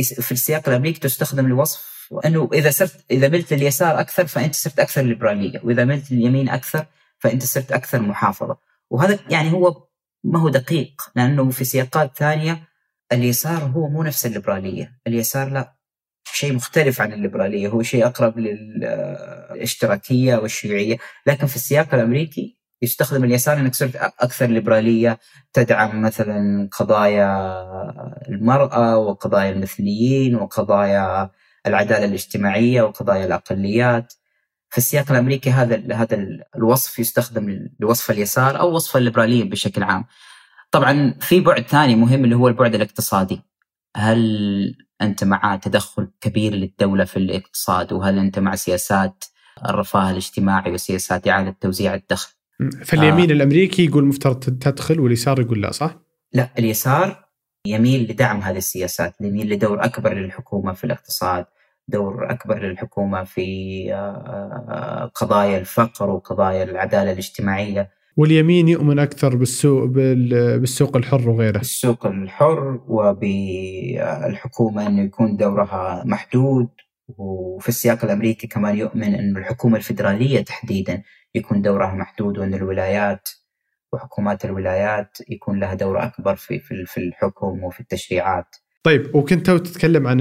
في 0.02 0.32
السياق 0.32 0.70
الأمريكي 0.70 1.00
تستخدم 1.00 1.48
لوصف 1.48 2.08
وانه 2.12 2.50
إذا 2.54 2.72
صرت 2.72 3.06
إذا 3.12 3.30
ملت 3.30 3.54
لليسار 3.54 4.00
أكثر 4.00 4.28
فأنت 4.28 4.56
صرت 4.56 4.80
أكثر 4.80 5.02
ليبرالية 5.02 5.62
وإذا 5.64 5.86
ملت 5.86 6.12
لليمين 6.12 6.50
أكثر 6.50 6.86
فأنت 7.20 7.44
صرت 7.44 7.72
أكثر 7.72 8.02
محافظة 8.02 8.58
وهذا 8.92 9.20
يعني 9.30 9.52
هو 9.54 9.88
ما 10.24 10.40
هو 10.40 10.50
دقيق 10.50 11.02
لأنه 11.16 11.50
في 11.50 11.64
سياقات 11.64 12.18
ثانية 12.18 12.68
اليسار 13.12 13.64
هو 13.64 13.90
مو 13.90 14.04
نفس 14.04 14.26
الليبرالية. 14.26 15.00
اليسار 15.08 15.50
لا 15.50 15.76
شيء 16.34 16.54
مختلف 16.54 17.02
عن 17.02 17.14
الليبرالية 17.14 17.68
هو 17.68 17.82
شيء 17.84 18.06
أقرب 18.06 18.40
للاشتراكية 18.40 20.36
والشيوعية. 20.36 20.98
لكن 21.28 21.48
في 21.48 21.56
السياق 21.56 21.94
الأمريكي 21.94 22.58
يستخدم 22.82 23.24
اليسار 23.24 23.58
انك 23.58 23.74
صرت 23.76 23.96
أكثر 23.96 24.46
ليبرالية 24.46 25.20
تدعم 25.54 26.02
مثلا 26.02 26.70
قضايا 26.80 27.28
المرأة 28.30 28.98
وقضايا 28.98 29.52
المثليين 29.52 30.36
وقضايا 30.36 31.30
العدالة 31.68 32.06
الاجتماعية 32.06 32.82
وقضايا 32.82 33.26
الأقليات. 33.26 34.14
في 34.72 34.78
السياق 34.78 35.12
الأمريكي 35.12 35.50
هذا 35.50 35.96
هذا 35.96 36.28
الوصف 36.56 37.00
يستخدم 37.00 37.70
لوصف 37.80 38.12
اليسار 38.12 38.60
أو 38.60 38.76
وصف 38.76 38.98
الليبراليه 38.98 39.44
بشكل 39.44 39.84
عام. 39.84 40.06
طبعا 40.72 41.18
في 41.22 41.40
بعد 41.40 41.68
ثاني 41.68 41.96
مهم 41.96 42.24
اللي 42.24 42.36
هو 42.36 42.48
البعد 42.48 42.76
الاقتصادي. 42.76 43.42
هل 43.98 44.76
أنت 45.02 45.24
مع 45.24 45.56
تدخل 45.56 46.08
كبير 46.22 46.54
للدولة 46.54 47.06
في 47.06 47.18
الاقتصاد 47.18 47.94
وهل 47.94 48.20
أنت 48.20 48.40
مع 48.40 48.56
سياسات 48.56 49.24
الرفاه 49.70 50.12
الاجتماعي 50.12 50.72
وسياسات 50.72 51.28
إعادة 51.28 51.56
توزيع 51.62 51.94
الدخل؟ 51.94 52.34
فاليمين 52.86 53.30
آه 53.30 53.34
الأمريكي 53.34 53.86
يقول 53.86 54.06
مفترض 54.06 54.40
تدخل 54.40 55.00
واليسار 55.00 55.40
يقول 55.40 55.62
لا 55.62 55.72
صح؟ 55.72 55.96
لا 56.34 56.50
اليسار 56.60 57.26
يميل 57.66 58.12
لدعم 58.12 58.42
هذه 58.42 58.58
السياسات 58.58 59.16
يميل 59.22 59.50
لدور 59.50 59.84
أكبر 59.84 60.14
للحكومة 60.14 60.74
في 60.74 60.84
الاقتصاد 60.84 61.46
دور 61.92 62.32
أكبر 62.32 62.60
للحكومة 62.60 63.24
في 63.24 63.88
آه، 63.94 63.98
آه، 63.98 65.12
قضايا 65.16 65.58
الفقر 65.58 66.10
وقضايا 66.10 66.64
العدالة 66.64 67.12
الاجتماعية. 67.12 67.90
واليمين 68.18 68.68
يؤمن 68.68 69.00
أكثر 69.00 69.36
بالسوق 69.36 69.86
بالسوق 69.86 70.98
الحر 70.98 71.30
وغيره. 71.30 71.60
السوق 71.60 72.06
الحر 72.06 72.80
وبالحكومة 72.88 74.88
أنه 74.88 75.02
يكون 75.02 75.38
دورها 75.38 76.04
محدود. 76.06 76.70
وفي 77.18 77.70
السياق 77.70 78.06
الأمريكي 78.06 78.48
كمان 78.48 78.78
يؤمن 78.78 79.16
أن 79.16 79.38
الحكومة 79.38 79.78
الفيدرالية 79.78 80.42
تحديدا 80.42 81.04
يكون 81.36 81.62
دورها 81.62 81.94
محدود 81.94 82.38
وأن 82.38 82.54
الولايات 82.54 83.30
وحكومات 83.94 84.46
الولايات 84.46 85.18
يكون 85.30 85.60
لها 85.60 85.74
دور 85.74 86.04
أكبر 86.04 86.36
في 86.36 86.60
في 86.60 86.98
الحكم 86.98 87.64
وفي 87.64 87.80
التشريعات. 87.80 88.56
طيب 88.84 89.16
وكنت 89.16 89.50
تتكلم 89.50 90.08
عن 90.08 90.20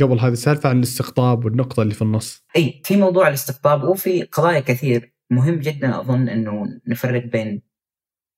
قبل 0.00 0.18
هذه 0.20 0.32
السالفة 0.32 0.68
عن 0.68 0.78
الاستقطاب 0.78 1.44
والنقطة 1.44 1.82
اللي 1.82 1.94
في 1.94 2.02
النص. 2.02 2.44
أي 2.56 2.82
في 2.84 2.96
موضوع 2.96 3.28
الاستقطاب 3.28 3.84
وفي 3.84 4.22
قضايا 4.22 4.60
كثير 4.60 5.14
مهم 5.30 5.58
جدا 5.58 6.00
أظن 6.00 6.28
إنه 6.28 6.80
نفرق 6.88 7.24
بين 7.24 7.62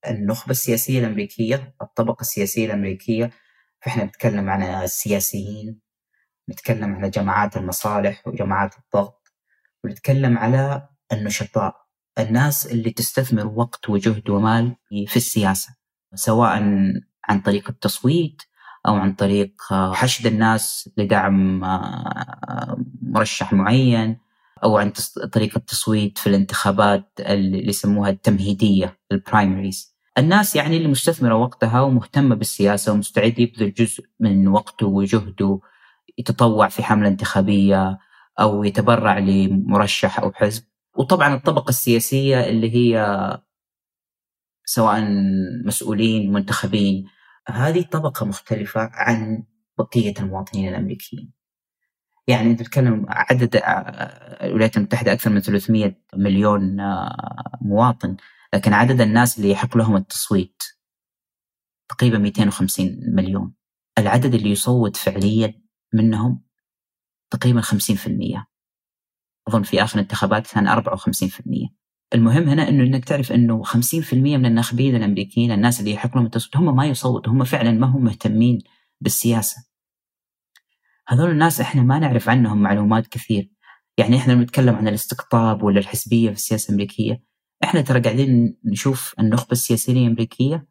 النخبة 0.09 0.51
السياسية 0.51 0.99
الأمريكية، 0.99 1.75
الطبقة 1.81 2.21
السياسية 2.21 2.65
الأمريكية 2.65 3.31
فإحنا 3.81 4.03
نتكلم 4.03 4.49
عن 4.49 4.63
السياسيين 4.63 5.79
نتكلم 6.49 6.95
على 6.95 7.09
جماعات 7.09 7.57
المصالح 7.57 8.27
وجماعات 8.27 8.75
الضغط 8.77 9.33
ونتكلم 9.83 10.37
على 10.37 10.87
النشطاء 11.13 11.75
الناس 12.19 12.67
اللي 12.67 12.91
تستثمر 12.91 13.47
وقت 13.47 13.89
وجهد 13.89 14.29
ومال 14.29 14.75
في 15.07 15.17
السياسة 15.17 15.75
سواء 16.15 16.49
عن 17.29 17.41
طريق 17.45 17.69
التصويت 17.69 18.41
أو 18.87 18.95
عن 18.95 19.13
طريق 19.13 19.53
حشد 19.71 20.25
الناس 20.25 20.89
لدعم 20.97 21.59
مرشح 23.01 23.53
معين 23.53 24.17
أو 24.63 24.77
عن 24.77 24.91
طريق 25.33 25.57
التصويت 25.57 26.17
في 26.17 26.27
الانتخابات 26.27 27.11
اللي 27.19 27.67
يسموها 27.67 28.09
التمهيدية 28.09 28.97
البرايمريز 29.11 29.93
الناس 30.17 30.55
يعني 30.55 30.77
اللي 30.77 30.87
مستثمرة 30.87 31.35
وقتها 31.35 31.81
ومهتمة 31.81 32.35
بالسياسة 32.35 32.93
ومستعد 32.93 33.39
يبذل 33.39 33.73
جزء 33.73 34.05
من 34.19 34.47
وقته 34.47 34.87
وجهده 34.87 35.59
يتطوع 36.17 36.67
في 36.67 36.83
حملة 36.83 37.07
انتخابية 37.07 37.99
أو 38.39 38.63
يتبرع 38.63 39.19
لمرشح 39.19 40.19
أو 40.19 40.31
حزب. 40.31 40.63
وطبعا 40.97 41.35
الطبقة 41.35 41.69
السياسية 41.69 42.49
اللي 42.49 42.75
هي 42.75 42.97
سواء 44.65 45.03
مسؤولين 45.65 46.33
منتخبين 46.33 47.05
هذه 47.49 47.81
طبقة 47.81 48.25
مختلفة 48.25 48.89
عن 48.93 49.43
بقية 49.77 50.13
المواطنين 50.19 50.69
الأمريكيين. 50.69 51.33
يعني 52.27 52.51
انت 52.51 52.59
تتكلم 52.59 53.05
عدد 53.09 53.61
الولايات 54.41 54.77
المتحدة 54.77 55.13
أكثر 55.13 55.29
من 55.29 55.39
300 55.39 55.95
مليون 56.15 56.77
مواطن 57.61 58.17
لكن 58.53 58.73
عدد 58.73 59.01
الناس 59.01 59.37
اللي 59.37 59.49
يحق 59.51 59.77
لهم 59.77 59.95
التصويت 59.95 60.63
تقريبا 61.89 62.17
250 62.17 62.99
مليون. 63.15 63.53
العدد 63.97 64.33
اللي 64.33 64.49
يصوت 64.51 64.97
فعليا 64.97 65.61
منهم 65.93 66.43
تقريبا 67.31 67.61
50% 67.61 68.45
أظن 69.47 69.63
في 69.63 69.83
آخر 69.83 69.95
الانتخابات 69.95 70.47
كان 70.47 70.67
54% 70.67 71.82
المهم 72.13 72.49
هنا 72.49 72.69
إنه 72.69 72.83
إنك 72.83 73.05
تعرف 73.05 73.31
إنه 73.31 73.63
50% 73.63 74.13
من 74.13 74.45
الناخبين 74.45 74.95
الأمريكيين 74.95 75.51
الناس 75.51 75.79
اللي 75.79 75.91
يحق 75.91 76.17
لهم 76.17 76.25
التصويت 76.25 76.57
هم 76.57 76.75
ما 76.75 76.85
يصوتوا 76.85 77.33
هم 77.33 77.43
فعلا 77.43 77.71
ما 77.71 77.87
هم 77.87 78.03
مهتمين 78.03 78.59
بالسياسة. 79.01 79.57
هذول 81.07 81.29
الناس 81.31 81.61
إحنا 81.61 81.81
ما 81.81 81.99
نعرف 81.99 82.29
عنهم 82.29 82.61
معلومات 82.61 83.07
كثير. 83.07 83.49
يعني 83.97 84.17
إحنا 84.17 84.33
لما 84.33 84.43
نتكلم 84.43 84.75
عن 84.75 84.87
الاستقطاب 84.87 85.63
ولا 85.63 85.79
الحزبية 85.79 86.29
في 86.29 86.35
السياسة 86.35 86.69
الأمريكية 86.69 87.23
إحنا 87.63 87.81
ترى 87.81 87.99
قاعدين 87.99 88.57
نشوف 88.65 89.15
النخبة 89.19 89.51
السياسية 89.51 89.93
الأمريكية 89.93 90.67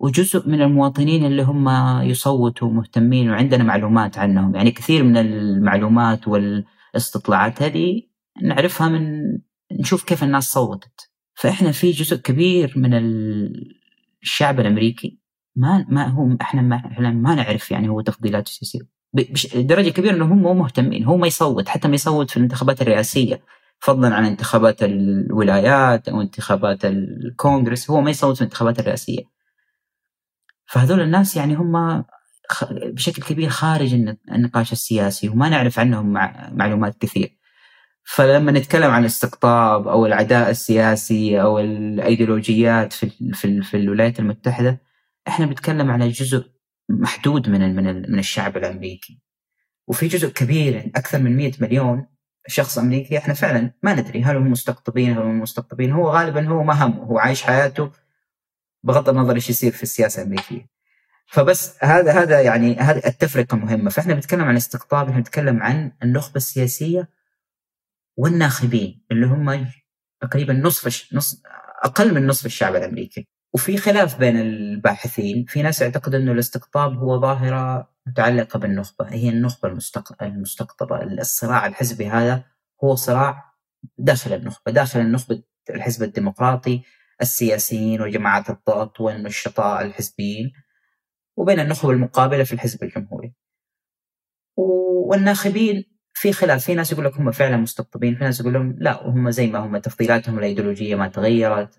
وجزء 0.00 0.48
من 0.48 0.62
المواطنين 0.62 1.24
اللي 1.24 1.42
هم 1.42 1.68
يصوتوا 2.02 2.70
مهتمين 2.70 3.30
وعندنا 3.30 3.64
معلومات 3.64 4.18
عنهم. 4.18 4.54
يعني 4.54 4.70
كثير 4.70 5.04
من 5.04 5.16
المعلومات 5.16 6.28
وال 6.28 6.64
الاستطلاعات 6.94 7.62
هذه 7.62 8.02
نعرفها 8.42 8.88
من 8.88 9.22
نشوف 9.72 10.04
كيف 10.04 10.24
الناس 10.24 10.52
صوتت. 10.52 11.10
فإحنا 11.34 11.72
في 11.72 11.90
جزء 11.90 12.16
كبير 12.16 12.72
من 12.76 12.94
الشعب 14.22 14.60
الأمريكي 14.60 15.18
ما 15.56 15.86
ما 15.88 16.06
هو 16.06 16.36
إحنا 16.40 16.62
ما, 16.62 17.10
ما 17.10 17.34
نعرف 17.34 17.70
يعني 17.70 17.88
هو 17.88 18.00
تفضيلاته 18.00 18.48
السياسيه 18.48 18.88
بدرجه 19.12 19.90
كبيرة 19.90 20.14
انه 20.14 20.24
هم 20.24 20.38
مو 20.38 20.54
مهتمين 20.54 21.04
هو 21.04 21.16
ما 21.16 21.26
يصوت 21.26 21.68
حتى 21.68 21.88
ما 21.88 21.94
يصوت 21.94 22.30
في 22.30 22.36
الانتخابات 22.36 22.82
الرئاسية 22.82 23.42
فضلا 23.78 24.14
عن 24.14 24.24
انتخابات 24.24 24.82
الولايات 24.82 26.08
أو 26.08 26.20
انتخابات 26.20 26.84
الكونغرس 26.84 27.90
هو 27.90 28.00
ما 28.00 28.10
يصوت 28.10 28.34
في 28.36 28.40
الانتخابات 28.40 28.78
الرئاسية. 28.78 29.22
فهذول 30.66 31.00
الناس 31.00 31.36
يعني 31.36 31.54
هم 31.54 32.04
بشكل 32.70 33.22
كبير 33.22 33.48
خارج 33.48 33.94
النقاش 34.32 34.72
السياسي 34.72 35.28
وما 35.28 35.48
نعرف 35.48 35.78
عنهم 35.78 36.12
معلومات 36.56 36.98
كثير. 36.98 37.38
فلما 38.04 38.52
نتكلم 38.52 38.90
عن 38.90 39.00
الاستقطاب 39.00 39.88
أو 39.88 40.06
العداء 40.06 40.50
السياسي 40.50 41.42
أو 41.42 41.58
الأيديولوجيات 41.58 42.92
في 42.92 43.10
في, 43.32 43.62
في 43.62 43.76
الولايات 43.76 44.20
المتحدة 44.20 44.80
إحنا 45.28 45.46
بنتكلم 45.46 45.90
على 45.90 46.08
جزء 46.08 46.44
محدود 46.88 47.48
من 47.48 47.76
من 47.76 48.12
من 48.12 48.18
الشعب 48.18 48.56
الأمريكي. 48.56 49.20
وفي 49.86 50.06
جزء 50.08 50.28
كبير 50.28 50.90
أكثر 50.96 51.18
من 51.18 51.36
100 51.36 51.52
مليون 51.60 52.06
شخص 52.46 52.78
أمريكي 52.78 53.18
إحنا 53.18 53.34
فعلا 53.34 53.70
ما 53.82 53.94
ندري 53.94 54.22
هل 54.22 54.36
هم 54.36 54.50
مستقطبين 54.50 55.12
هل 55.12 55.22
هم 55.22 55.40
مستقطبين. 55.40 55.92
هو 55.92 56.10
غالبا 56.10 56.48
هو 56.48 56.62
ما 56.62 56.84
همه 56.84 57.02
هو 57.04 57.18
عايش 57.18 57.42
حياته 57.42 57.90
بغض 58.82 59.08
النظر 59.08 59.34
إيش 59.34 59.50
يصير 59.50 59.72
في 59.72 59.82
السياسة 59.82 60.22
الأمريكية. 60.22 60.68
فبس 61.26 61.84
هذا 61.84 62.12
هذا 62.12 62.40
يعني 62.40 62.76
هذه 62.76 63.02
التفرقة 63.06 63.56
مهمة. 63.56 63.90
فإحنا 63.90 64.14
بنتكلم 64.14 64.44
عن 64.44 64.56
استقطاب 64.56 65.06
إحنا 65.06 65.16
بنتكلم 65.16 65.62
عن 65.62 65.92
النخبة 66.02 66.36
السياسية 66.36 67.08
والناخبين 68.16 69.04
اللي 69.10 69.26
هم 69.26 69.68
تقريبا 70.20 70.52
نصف 70.52 71.14
نص 71.14 71.42
أقل 71.84 72.14
من 72.14 72.26
نصف 72.26 72.46
الشعب 72.46 72.76
الأمريكي. 72.76 73.28
وفي 73.54 73.76
خلاف 73.76 74.18
بين 74.18 74.40
الباحثين 74.40 75.44
في 75.44 75.62
ناس 75.62 75.80
يعتقد 75.80 76.14
إنه 76.14 76.32
الاستقطاب 76.32 76.98
هو 76.98 77.20
ظاهرة 77.20 77.90
متعلقة 78.06 78.58
بالنخبة 78.58 79.08
هي 79.08 79.28
النخبة 79.28 79.68
المستق... 79.68 80.22
المستقطبة. 80.22 81.02
الصراع 81.02 81.66
الحزبي 81.66 82.06
هذا 82.08 82.44
هو 82.84 82.94
صراع 82.94 83.54
داخل 83.98 84.32
النخبة 84.32 84.72
داخل 84.72 85.00
النخبة 85.00 85.42
الحزب 85.70 86.02
الديمقراطي 86.02 86.82
السياسيين 87.20 88.02
وجماعات 88.02 88.50
الضغط 88.50 89.00
والنشطاء 89.00 89.82
الحزبيين 89.86 90.52
وبين 91.36 91.60
النخبة 91.60 91.90
المقابلة 91.90 92.44
في 92.44 92.52
الحزب 92.52 92.82
الجمهوري. 92.82 93.34
والناخبين 95.06 95.84
في 96.14 96.32
خلاف 96.32 96.64
في 96.64 96.74
ناس 96.74 96.92
يقول 96.92 97.04
لك 97.04 97.16
هم 97.16 97.30
فعلا 97.30 97.56
مستقطبين 97.56 98.14
في 98.14 98.24
ناس 98.24 98.40
يقول 98.40 98.52
لهم 98.54 98.76
لا 98.78 99.02
هم 99.08 99.30
زي 99.30 99.46
ما 99.46 99.58
هم 99.58 99.76
تفضيلاتهم 99.78 100.38
الايديولوجيه 100.38 100.94
ما 100.94 101.08
تغيرت 101.08 101.78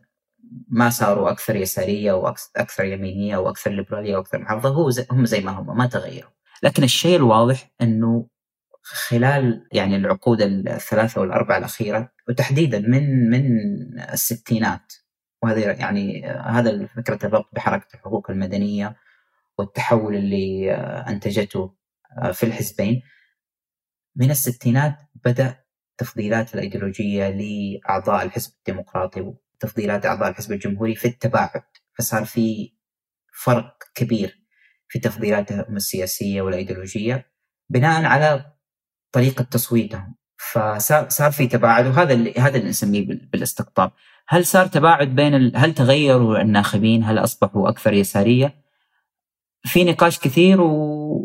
ما 0.69 0.89
صاروا 0.89 1.31
أكثر 1.31 1.55
يسارية 1.55 2.11
وأكثر 2.13 2.85
يمينية 2.85 3.37
وأكثر 3.37 3.71
ليبرالية 3.71 4.17
وأكثر 4.17 4.39
محافظة 4.39 4.69
هو 4.69 4.89
زي 4.89 5.05
هم 5.11 5.25
زي 5.25 5.41
ما 5.41 5.51
هم 5.51 5.77
ما 5.77 5.85
تغيروا. 5.85 6.29
لكن 6.63 6.83
الشيء 6.83 7.15
الواضح 7.15 7.71
إنه 7.81 8.27
خلال 8.83 9.67
يعني 9.71 9.95
العقود 9.95 10.41
الثلاثة 10.41 11.21
والأربعة 11.21 11.57
الأخيرة 11.57 12.11
وتحديدا 12.29 12.79
من 12.79 13.29
من 13.29 13.45
الستينات 13.99 14.93
وهذا 15.43 15.71
يعني 15.71 16.25
هذا 16.27 16.85
فكرة 16.85 17.25
الربط 17.25 17.49
بحركة 17.53 17.87
الحقوق 17.93 18.31
المدنية 18.31 18.95
والتحول 19.57 20.15
اللي 20.15 20.71
أنتجته 21.07 21.73
في 22.33 22.43
الحزبين 22.43 23.01
من 24.15 24.31
الستينات 24.31 24.97
بدأ 25.25 25.65
تفضيلات 25.97 26.55
الأيديولوجية 26.55 27.29
لأعضاء 27.29 28.25
الحزب 28.25 28.53
الديمقراطي 28.57 29.33
تفضيلات 29.59 30.05
أعضاء 30.05 30.29
الحزب 30.29 30.51
الجمهوري 30.51 30.95
في 30.95 31.07
التباعد 31.07 31.63
فصار 31.97 32.25
في 32.25 32.73
فرق 33.43 33.77
كبير 33.95 34.45
في 34.87 34.99
تفضيلاتهم 34.99 35.75
السياسية 35.75 36.41
والأيديولوجية 36.41 37.31
بناء 37.69 38.05
على 38.05 38.53
طريقة 39.11 39.43
تصويتهم 39.43 40.15
فصار 40.37 41.09
صار 41.09 41.31
في 41.31 41.47
تباعد 41.47 41.87
وهذا 41.87 42.13
اللي 42.13 42.33
هذا 42.37 42.57
اللي 42.57 42.69
نسميه 42.69 43.05
بالاستقطاب. 43.07 43.91
هل 44.27 44.45
صار 44.45 44.67
تباعد 44.67 45.07
بين 45.07 45.35
ال... 45.35 45.57
هل 45.57 45.73
تغيروا 45.73 46.41
الناخبين؟ 46.41 47.03
هل 47.03 47.17
أصبحوا 47.17 47.69
أكثر 47.69 47.93
يسارية؟ 47.93 48.55
في 49.65 49.83
نقاش 49.83 50.19
كثير 50.19 50.61
و... 50.61 51.24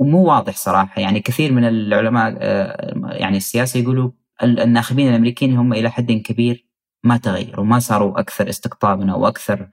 ومو 0.00 0.24
واضح 0.24 0.56
صراحة. 0.56 1.00
يعني 1.00 1.20
كثير 1.20 1.52
من 1.52 1.64
العلماء 1.64 2.36
آه، 2.38 3.12
يعني 3.12 3.36
السياسة 3.36 3.80
يقولوا 3.80 4.10
الناخبين 4.42 5.08
الأمريكيين 5.08 5.56
هم 5.56 5.72
إلى 5.72 5.90
حد 5.90 6.12
كبير 6.12 6.66
ما 7.04 7.16
تغيروا 7.16 7.64
ما 7.64 7.78
صاروا 7.78 8.20
أكثر 8.20 8.48
استقطابا 8.48 9.12
أو 9.12 9.28
أكثر 9.28 9.68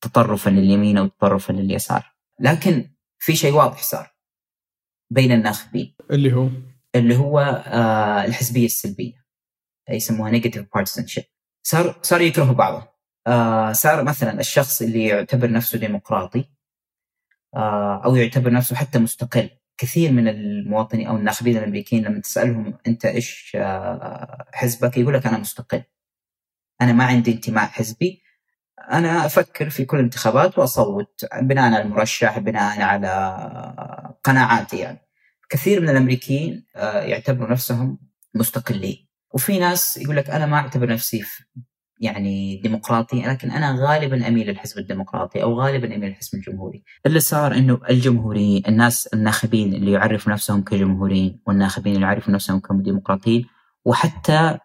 تطرفا 0.00 0.50
لليمين 0.50 0.98
أو 0.98 1.06
تطرفا 1.06 1.52
لليسار. 1.52 2.12
لكن 2.40 2.90
في 3.18 3.36
شيء 3.36 3.52
واضح 3.52 3.82
صار 3.82 4.14
بين 5.10 5.32
الناخبين. 5.32 5.94
اللي 6.10 6.32
هو؟ 6.32 6.48
اللي 6.94 7.16
هو 7.16 7.38
آه 7.66 8.24
الحزبية 8.24 8.66
السلبية. 8.66 9.26
يسموها 9.90 10.30
negative 10.30 10.66
partisanship 10.74 11.24
صار 11.62 11.98
صار 12.02 12.20
يكرهوا 12.20 12.54
بعضهم. 12.54 12.86
آه 13.26 13.72
صار 13.72 14.04
مثلا 14.04 14.40
الشخص 14.40 14.82
اللي 14.82 15.04
يعتبر 15.04 15.50
نفسه 15.50 15.78
ديمقراطي 15.78 16.55
أو 18.04 18.16
يعتبر 18.16 18.52
نفسه 18.52 18.76
حتى 18.76 18.98
مستقل. 18.98 19.50
كثير 19.78 20.12
من 20.12 20.28
المواطنين 20.28 21.06
أو 21.06 21.16
الناخبين 21.16 21.56
الأمريكيين 21.56 22.04
لما 22.04 22.20
تسألهم 22.20 22.78
أنت 22.86 23.04
إيش 23.04 23.56
آه 23.60 24.44
حزبك 24.52 24.98
يقول 24.98 25.14
لك 25.14 25.26
أنا 25.26 25.38
مستقل. 25.38 25.82
أنا 26.80 26.92
ما 26.92 27.04
عندي 27.04 27.32
انتماء 27.32 27.66
حزبي. 27.66 28.22
أنا 28.92 29.26
أفكر 29.26 29.70
في 29.70 29.84
كل 29.84 29.96
الانتخابات 29.96 30.58
وأصوت 30.58 31.24
بناء 31.42 31.64
على 31.64 31.82
المرشح 31.82 32.38
بناء 32.38 32.82
على 32.82 34.16
قناعاتي 34.24 34.78
يعني. 34.78 34.98
كثير 35.48 35.80
من 35.80 35.88
الأمريكيين 35.88 36.66
آه، 36.76 37.00
يعتبروا 37.00 37.50
نفسهم 37.50 37.98
مستقلين. 38.34 39.08
وفي 39.34 39.58
ناس 39.58 39.96
يقول 39.96 40.16
لك 40.16 40.30
أنا 40.30 40.46
ما 40.46 40.56
أعتبر 40.56 40.88
نفسي 40.88 41.24
يعني 42.00 42.56
ديمقراطي 42.56 43.22
لكن 43.22 43.50
أنا 43.50 43.76
غالبا 43.78 44.28
أميل 44.28 44.46
للحزب 44.46 44.78
الديمقراطي 44.78 45.42
أو 45.42 45.60
غالبا 45.60 45.96
أميل 45.96 46.08
للحزب 46.08 46.34
الجمهوري. 46.34 46.84
اللي 47.06 47.20
صار 47.20 47.54
إنه 47.54 47.80
الجمهوريين 47.90 48.62
الناس 48.68 49.06
الناخبين 49.06 49.74
اللي 49.74 49.92
يعرفوا 49.92 50.32
نفسهم 50.32 50.62
كجمهوريين 50.62 51.40
والناخبين 51.46 51.94
اللي 51.94 52.06
يعرفوا 52.06 52.32
نفسهم 52.32 52.60
كديمقراطيين 52.60 53.46
وحتى 53.84 54.58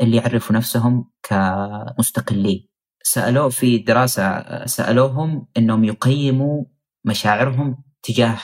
اللي 0.00 0.16
يعرفوا 0.16 0.56
نفسهم 0.56 1.10
كمستقلين 1.22 2.68
سألوه 3.02 3.48
في 3.48 3.78
دراسة 3.78 4.66
سألوهم 4.66 5.46
أنهم 5.56 5.84
يقيموا 5.84 6.64
مشاعرهم 7.04 7.82
تجاه 8.02 8.38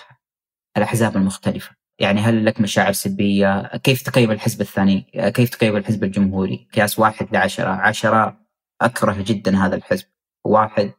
الأحزاب 0.76 1.16
المختلفة 1.16 1.75
يعني 1.98 2.20
هل 2.20 2.44
لك 2.46 2.60
مشاعر 2.60 2.92
سلبية؟ 2.92 3.76
كيف 3.76 4.02
تقيم 4.02 4.30
الحزب 4.30 4.60
الثاني؟ 4.60 5.06
كيف 5.34 5.50
تقيم 5.50 5.76
الحزب 5.76 6.04
الجمهوري؟ 6.04 6.68
قياس 6.74 6.98
واحد 6.98 7.28
لعشرة. 7.32 7.70
عشرة 7.70 8.40
أكره 8.80 9.24
جدا 9.26 9.56
هذا 9.56 9.76
الحزب. 9.76 10.04
واحد 10.44 10.92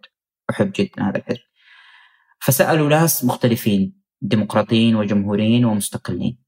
أحب 0.49 0.71
جدا 0.75 1.09
هذا 1.09 1.17
الحزب. 1.17 1.39
فسألوا 2.39 2.89
ناس 2.89 3.25
مختلفين 3.25 4.01
ديمقراطيين 4.21 4.95
وجمهوريين 4.95 5.65
ومستقلين. 5.65 6.43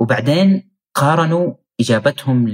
وبعدين 0.00 0.70
قارنوا 0.94 1.54
إجابتهم 1.80 2.48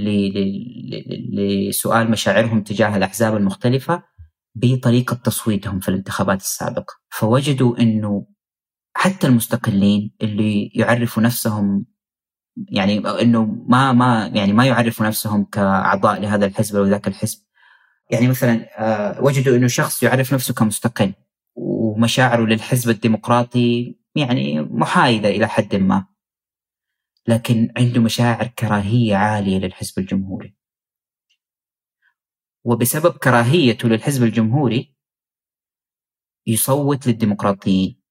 لسؤال 1.33 2.11
مشاعرهم 2.11 2.63
تجاه 2.63 2.97
الأحزاب 2.97 3.35
المختلفة 3.35 4.03
بطريقة 4.55 5.15
تصويتهم 5.15 5.79
في 5.79 5.89
الانتخابات 5.89 6.41
السابقة، 6.41 6.93
فوجدوا 7.09 7.79
إنه 7.79 8.27
حتى 8.93 9.27
المستقلين 9.27 10.11
اللي 10.21 10.71
يعرفوا 10.75 11.23
نفسهم 11.23 11.85
يعني 12.57 12.97
إنه 13.21 13.45
ما 13.45 13.91
ما 13.93 14.31
يعني 14.33 14.53
ما 14.53 14.65
يعرفوا 14.65 15.05
نفسهم 15.05 15.45
كأعضاء 15.45 16.21
لهذا 16.21 16.45
الحزب 16.45 16.75
أو 16.75 16.85
ذاك 16.85 17.07
الحزب. 17.07 17.39
يعني 18.11 18.27
مثلا 18.27 18.67
آه، 18.79 19.23
وجدوا 19.23 19.57
إنه 19.57 19.67
شخص 19.67 20.03
يعرف 20.03 20.33
نفسه 20.33 20.53
كمستقل 20.53 21.13
ومشاعره 21.55 22.45
للحزب 22.45 22.89
الديمقراطي 22.89 23.95
يعني 24.15 24.61
محايدة 24.61 25.29
إلى 25.29 25.47
حد 25.47 25.75
ما. 25.75 26.05
لكن 27.27 27.73
عنده 27.77 28.01
مشاعر 28.01 28.47
كراهية 28.47 29.15
عالية 29.15 29.57
للحزب 29.59 29.99
الجمهوري. 29.99 30.55
وبسبب 32.63 33.17
كراهيته 33.17 33.89
للحزب 33.89 34.23
الجمهوري 34.23 34.95
يصوت 36.47 37.07
للديمقراطيين. 37.07 38.02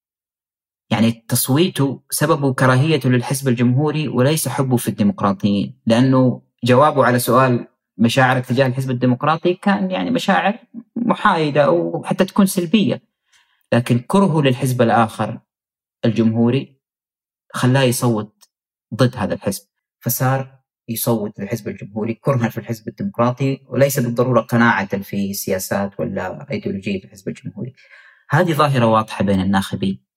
يعني 0.93 1.25
تصويته 1.29 2.03
سببه 2.11 2.53
كراهيته 2.53 3.11
للحزب 3.11 3.49
الجمهوري 3.49 4.09
وليس 4.09 4.49
حبه 4.49 4.77
في 4.77 4.89
الديمقراطيين 4.89 5.81
لأنه 5.87 6.43
جوابه 6.65 7.05
على 7.05 7.19
سؤال 7.19 7.67
مشاعرك 7.99 8.47
تجاه 8.47 8.67
الحزب 8.67 8.91
الديمقراطي 8.91 9.55
كان 9.55 9.91
يعني 9.91 10.11
مشاعر 10.11 10.59
محايدة 10.97 11.65
أو 11.65 12.03
حتى 12.05 12.25
تكون 12.25 12.47
سلبية 12.47 13.03
لكن 13.73 13.99
كرهه 13.99 14.43
للحزب 14.43 14.83
الآخر 14.83 15.41
الجمهوري 16.05 16.81
خلاه 17.53 17.83
يصوت 17.83 18.45
ضد 18.95 19.17
هذا 19.17 19.35
الحزب 19.35 19.63
فصار 20.01 20.63
يصوت 20.89 21.41
للحزب 21.41 21.69
الجمهوري 21.69 22.15
كرها 22.15 22.49
في 22.49 22.59
الحزب 22.59 22.89
الديمقراطي 22.89 23.61
وليس 23.69 23.99
بالضرورة 23.99 24.41
قناعة 24.41 25.03
في 25.03 25.35
سياسات 25.35 26.01
ولا 26.01 26.47
إيديولوجية 26.51 27.01
في 27.01 27.05
الحزب 27.05 27.29
الجمهوري. 27.29 27.73
هذه 28.31 28.53
ظاهرة 28.53 28.87
واضحة 28.87 29.25
بين 29.25 29.41
الناخبين. 29.41 30.12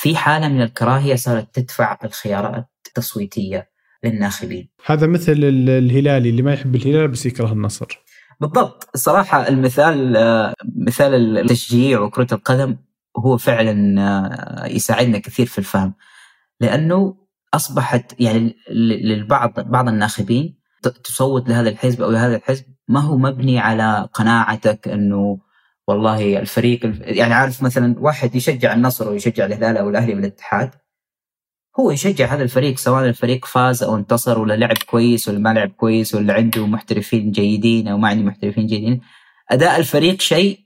في 0.00 0.16
حالة 0.16 0.48
من 0.48 0.62
الكراهية 0.62 1.14
صارت 1.14 1.54
تدفع 1.54 1.98
الخيارات 2.04 2.68
التصويتية 2.86 3.70
للناخبين. 4.04 4.68
هذا 4.86 5.06
مثل 5.06 5.32
الهلالي 5.32 6.30
اللي 6.30 6.42
ما 6.42 6.52
يحب 6.52 6.74
الهلال 6.74 7.08
بس 7.08 7.26
يكره 7.26 7.52
النصر. 7.52 7.86
بالضبط 8.40 8.88
الصراحه 8.94 9.48
المثال 9.48 10.12
مثال 10.76 11.38
التشجيع 11.38 12.00
وكرة 12.00 12.34
القدم 12.34 12.76
هو 13.16 13.36
فعلا 13.36 14.66
يساعدنا 14.70 15.18
كثير 15.18 15.46
في 15.46 15.58
الفهم 15.58 15.94
لأنه 16.60 17.16
أصبحت 17.54 18.20
يعني 18.20 18.56
للبعض 18.70 19.60
بعض 19.60 19.88
الناخبين 19.88 20.58
تصوت 21.04 21.48
لهذا 21.48 21.68
الحزب 21.68 22.02
أو 22.02 22.10
لهذا 22.10 22.36
الحزب 22.36 22.64
ما 22.88 23.00
هو 23.00 23.16
مبني 23.18 23.58
على 23.58 24.08
قناعتك 24.12 24.88
إنه 24.88 25.38
والله 25.88 26.38
الفريق 26.38 26.80
يعني 27.00 27.34
عارف 27.34 27.62
مثلا 27.62 27.94
واحد 27.98 28.34
يشجع 28.34 28.74
النصر 28.74 29.10
ويشجع 29.10 29.46
الهلال 29.46 29.76
أو 29.76 29.90
الأهلي 29.90 30.14
والاتحاد 30.14 30.70
هو 31.80 31.90
يشجع 31.90 32.26
هذا 32.26 32.42
الفريق 32.42 32.78
سواء 32.78 33.04
الفريق 33.04 33.44
فاز 33.44 33.82
أو 33.82 33.96
انتصر 33.96 34.38
ولا 34.38 34.56
لعب 34.56 34.78
كويس 34.86 35.28
ولا 35.28 35.38
ما 35.38 35.54
لعب 35.54 35.68
كويس 35.68 36.14
ولا 36.14 36.34
عنده 36.34 36.66
محترفين 36.66 37.30
جيدين 37.30 37.88
أو 37.88 37.98
ما 37.98 38.08
عنده 38.08 38.24
محترفين 38.24 38.66
جيدين 38.66 39.00
أداء 39.50 39.78
الفريق 39.78 40.20
شيء 40.20 40.60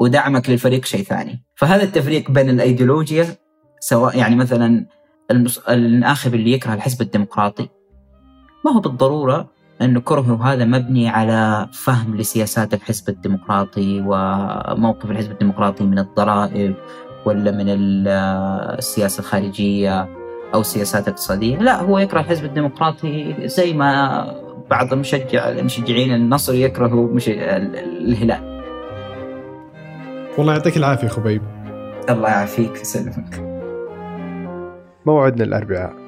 ودعمك 0.00 0.50
للفريق 0.50 0.84
شيء 0.84 1.02
ثاني. 1.02 1.44
فهذا 1.54 1.82
التفريق 1.82 2.30
بين 2.30 2.50
الأيديولوجيا 2.50 3.36
سواء 3.80 4.18
يعني 4.18 4.36
مثلا 4.36 4.86
الناخب 5.68 6.34
اللي 6.34 6.52
يكره 6.52 6.74
الحزب 6.74 7.02
الديمقراطي 7.02 7.68
ما 8.64 8.72
هو 8.72 8.80
بالضرورة 8.80 9.50
أن 9.82 9.98
كرهه 9.98 10.52
هذا 10.52 10.64
مبني 10.64 11.08
على 11.08 11.68
فهم 11.72 12.16
لسياسات 12.16 12.74
الحزب 12.74 13.08
الديمقراطي 13.08 14.04
وموقف 14.06 15.10
الحزب 15.10 15.30
الديمقراطي 15.30 15.84
من 15.84 15.98
الضرائب 15.98 16.74
ولا 17.24 17.50
من 17.50 17.64
السياسة 17.68 19.20
الخارجية 19.20 20.08
أو 20.54 20.60
السياسات 20.60 21.08
الاقتصادية. 21.08 21.56
لا 21.56 21.82
هو 21.82 21.98
يكره 21.98 22.20
الحزب 22.20 22.44
الديمقراطي 22.44 23.34
زي 23.48 23.72
ما 23.72 24.24
بعض 24.70 24.94
مشجع 24.94 25.48
المشجعين 25.48 26.14
النصر 26.14 26.54
يكرهوا 26.54 27.08
مش 27.08 27.28
الهلال. 27.28 28.62
والله 30.38 30.52
يعطيك 30.52 30.76
العافية 30.76 31.08
خبيب. 31.08 31.42
الله 32.10 32.28
يعافيك 32.28 32.70
ويسلمك 32.70 33.44
موعدنا 35.06 35.44
الأربعاء. 35.44 36.07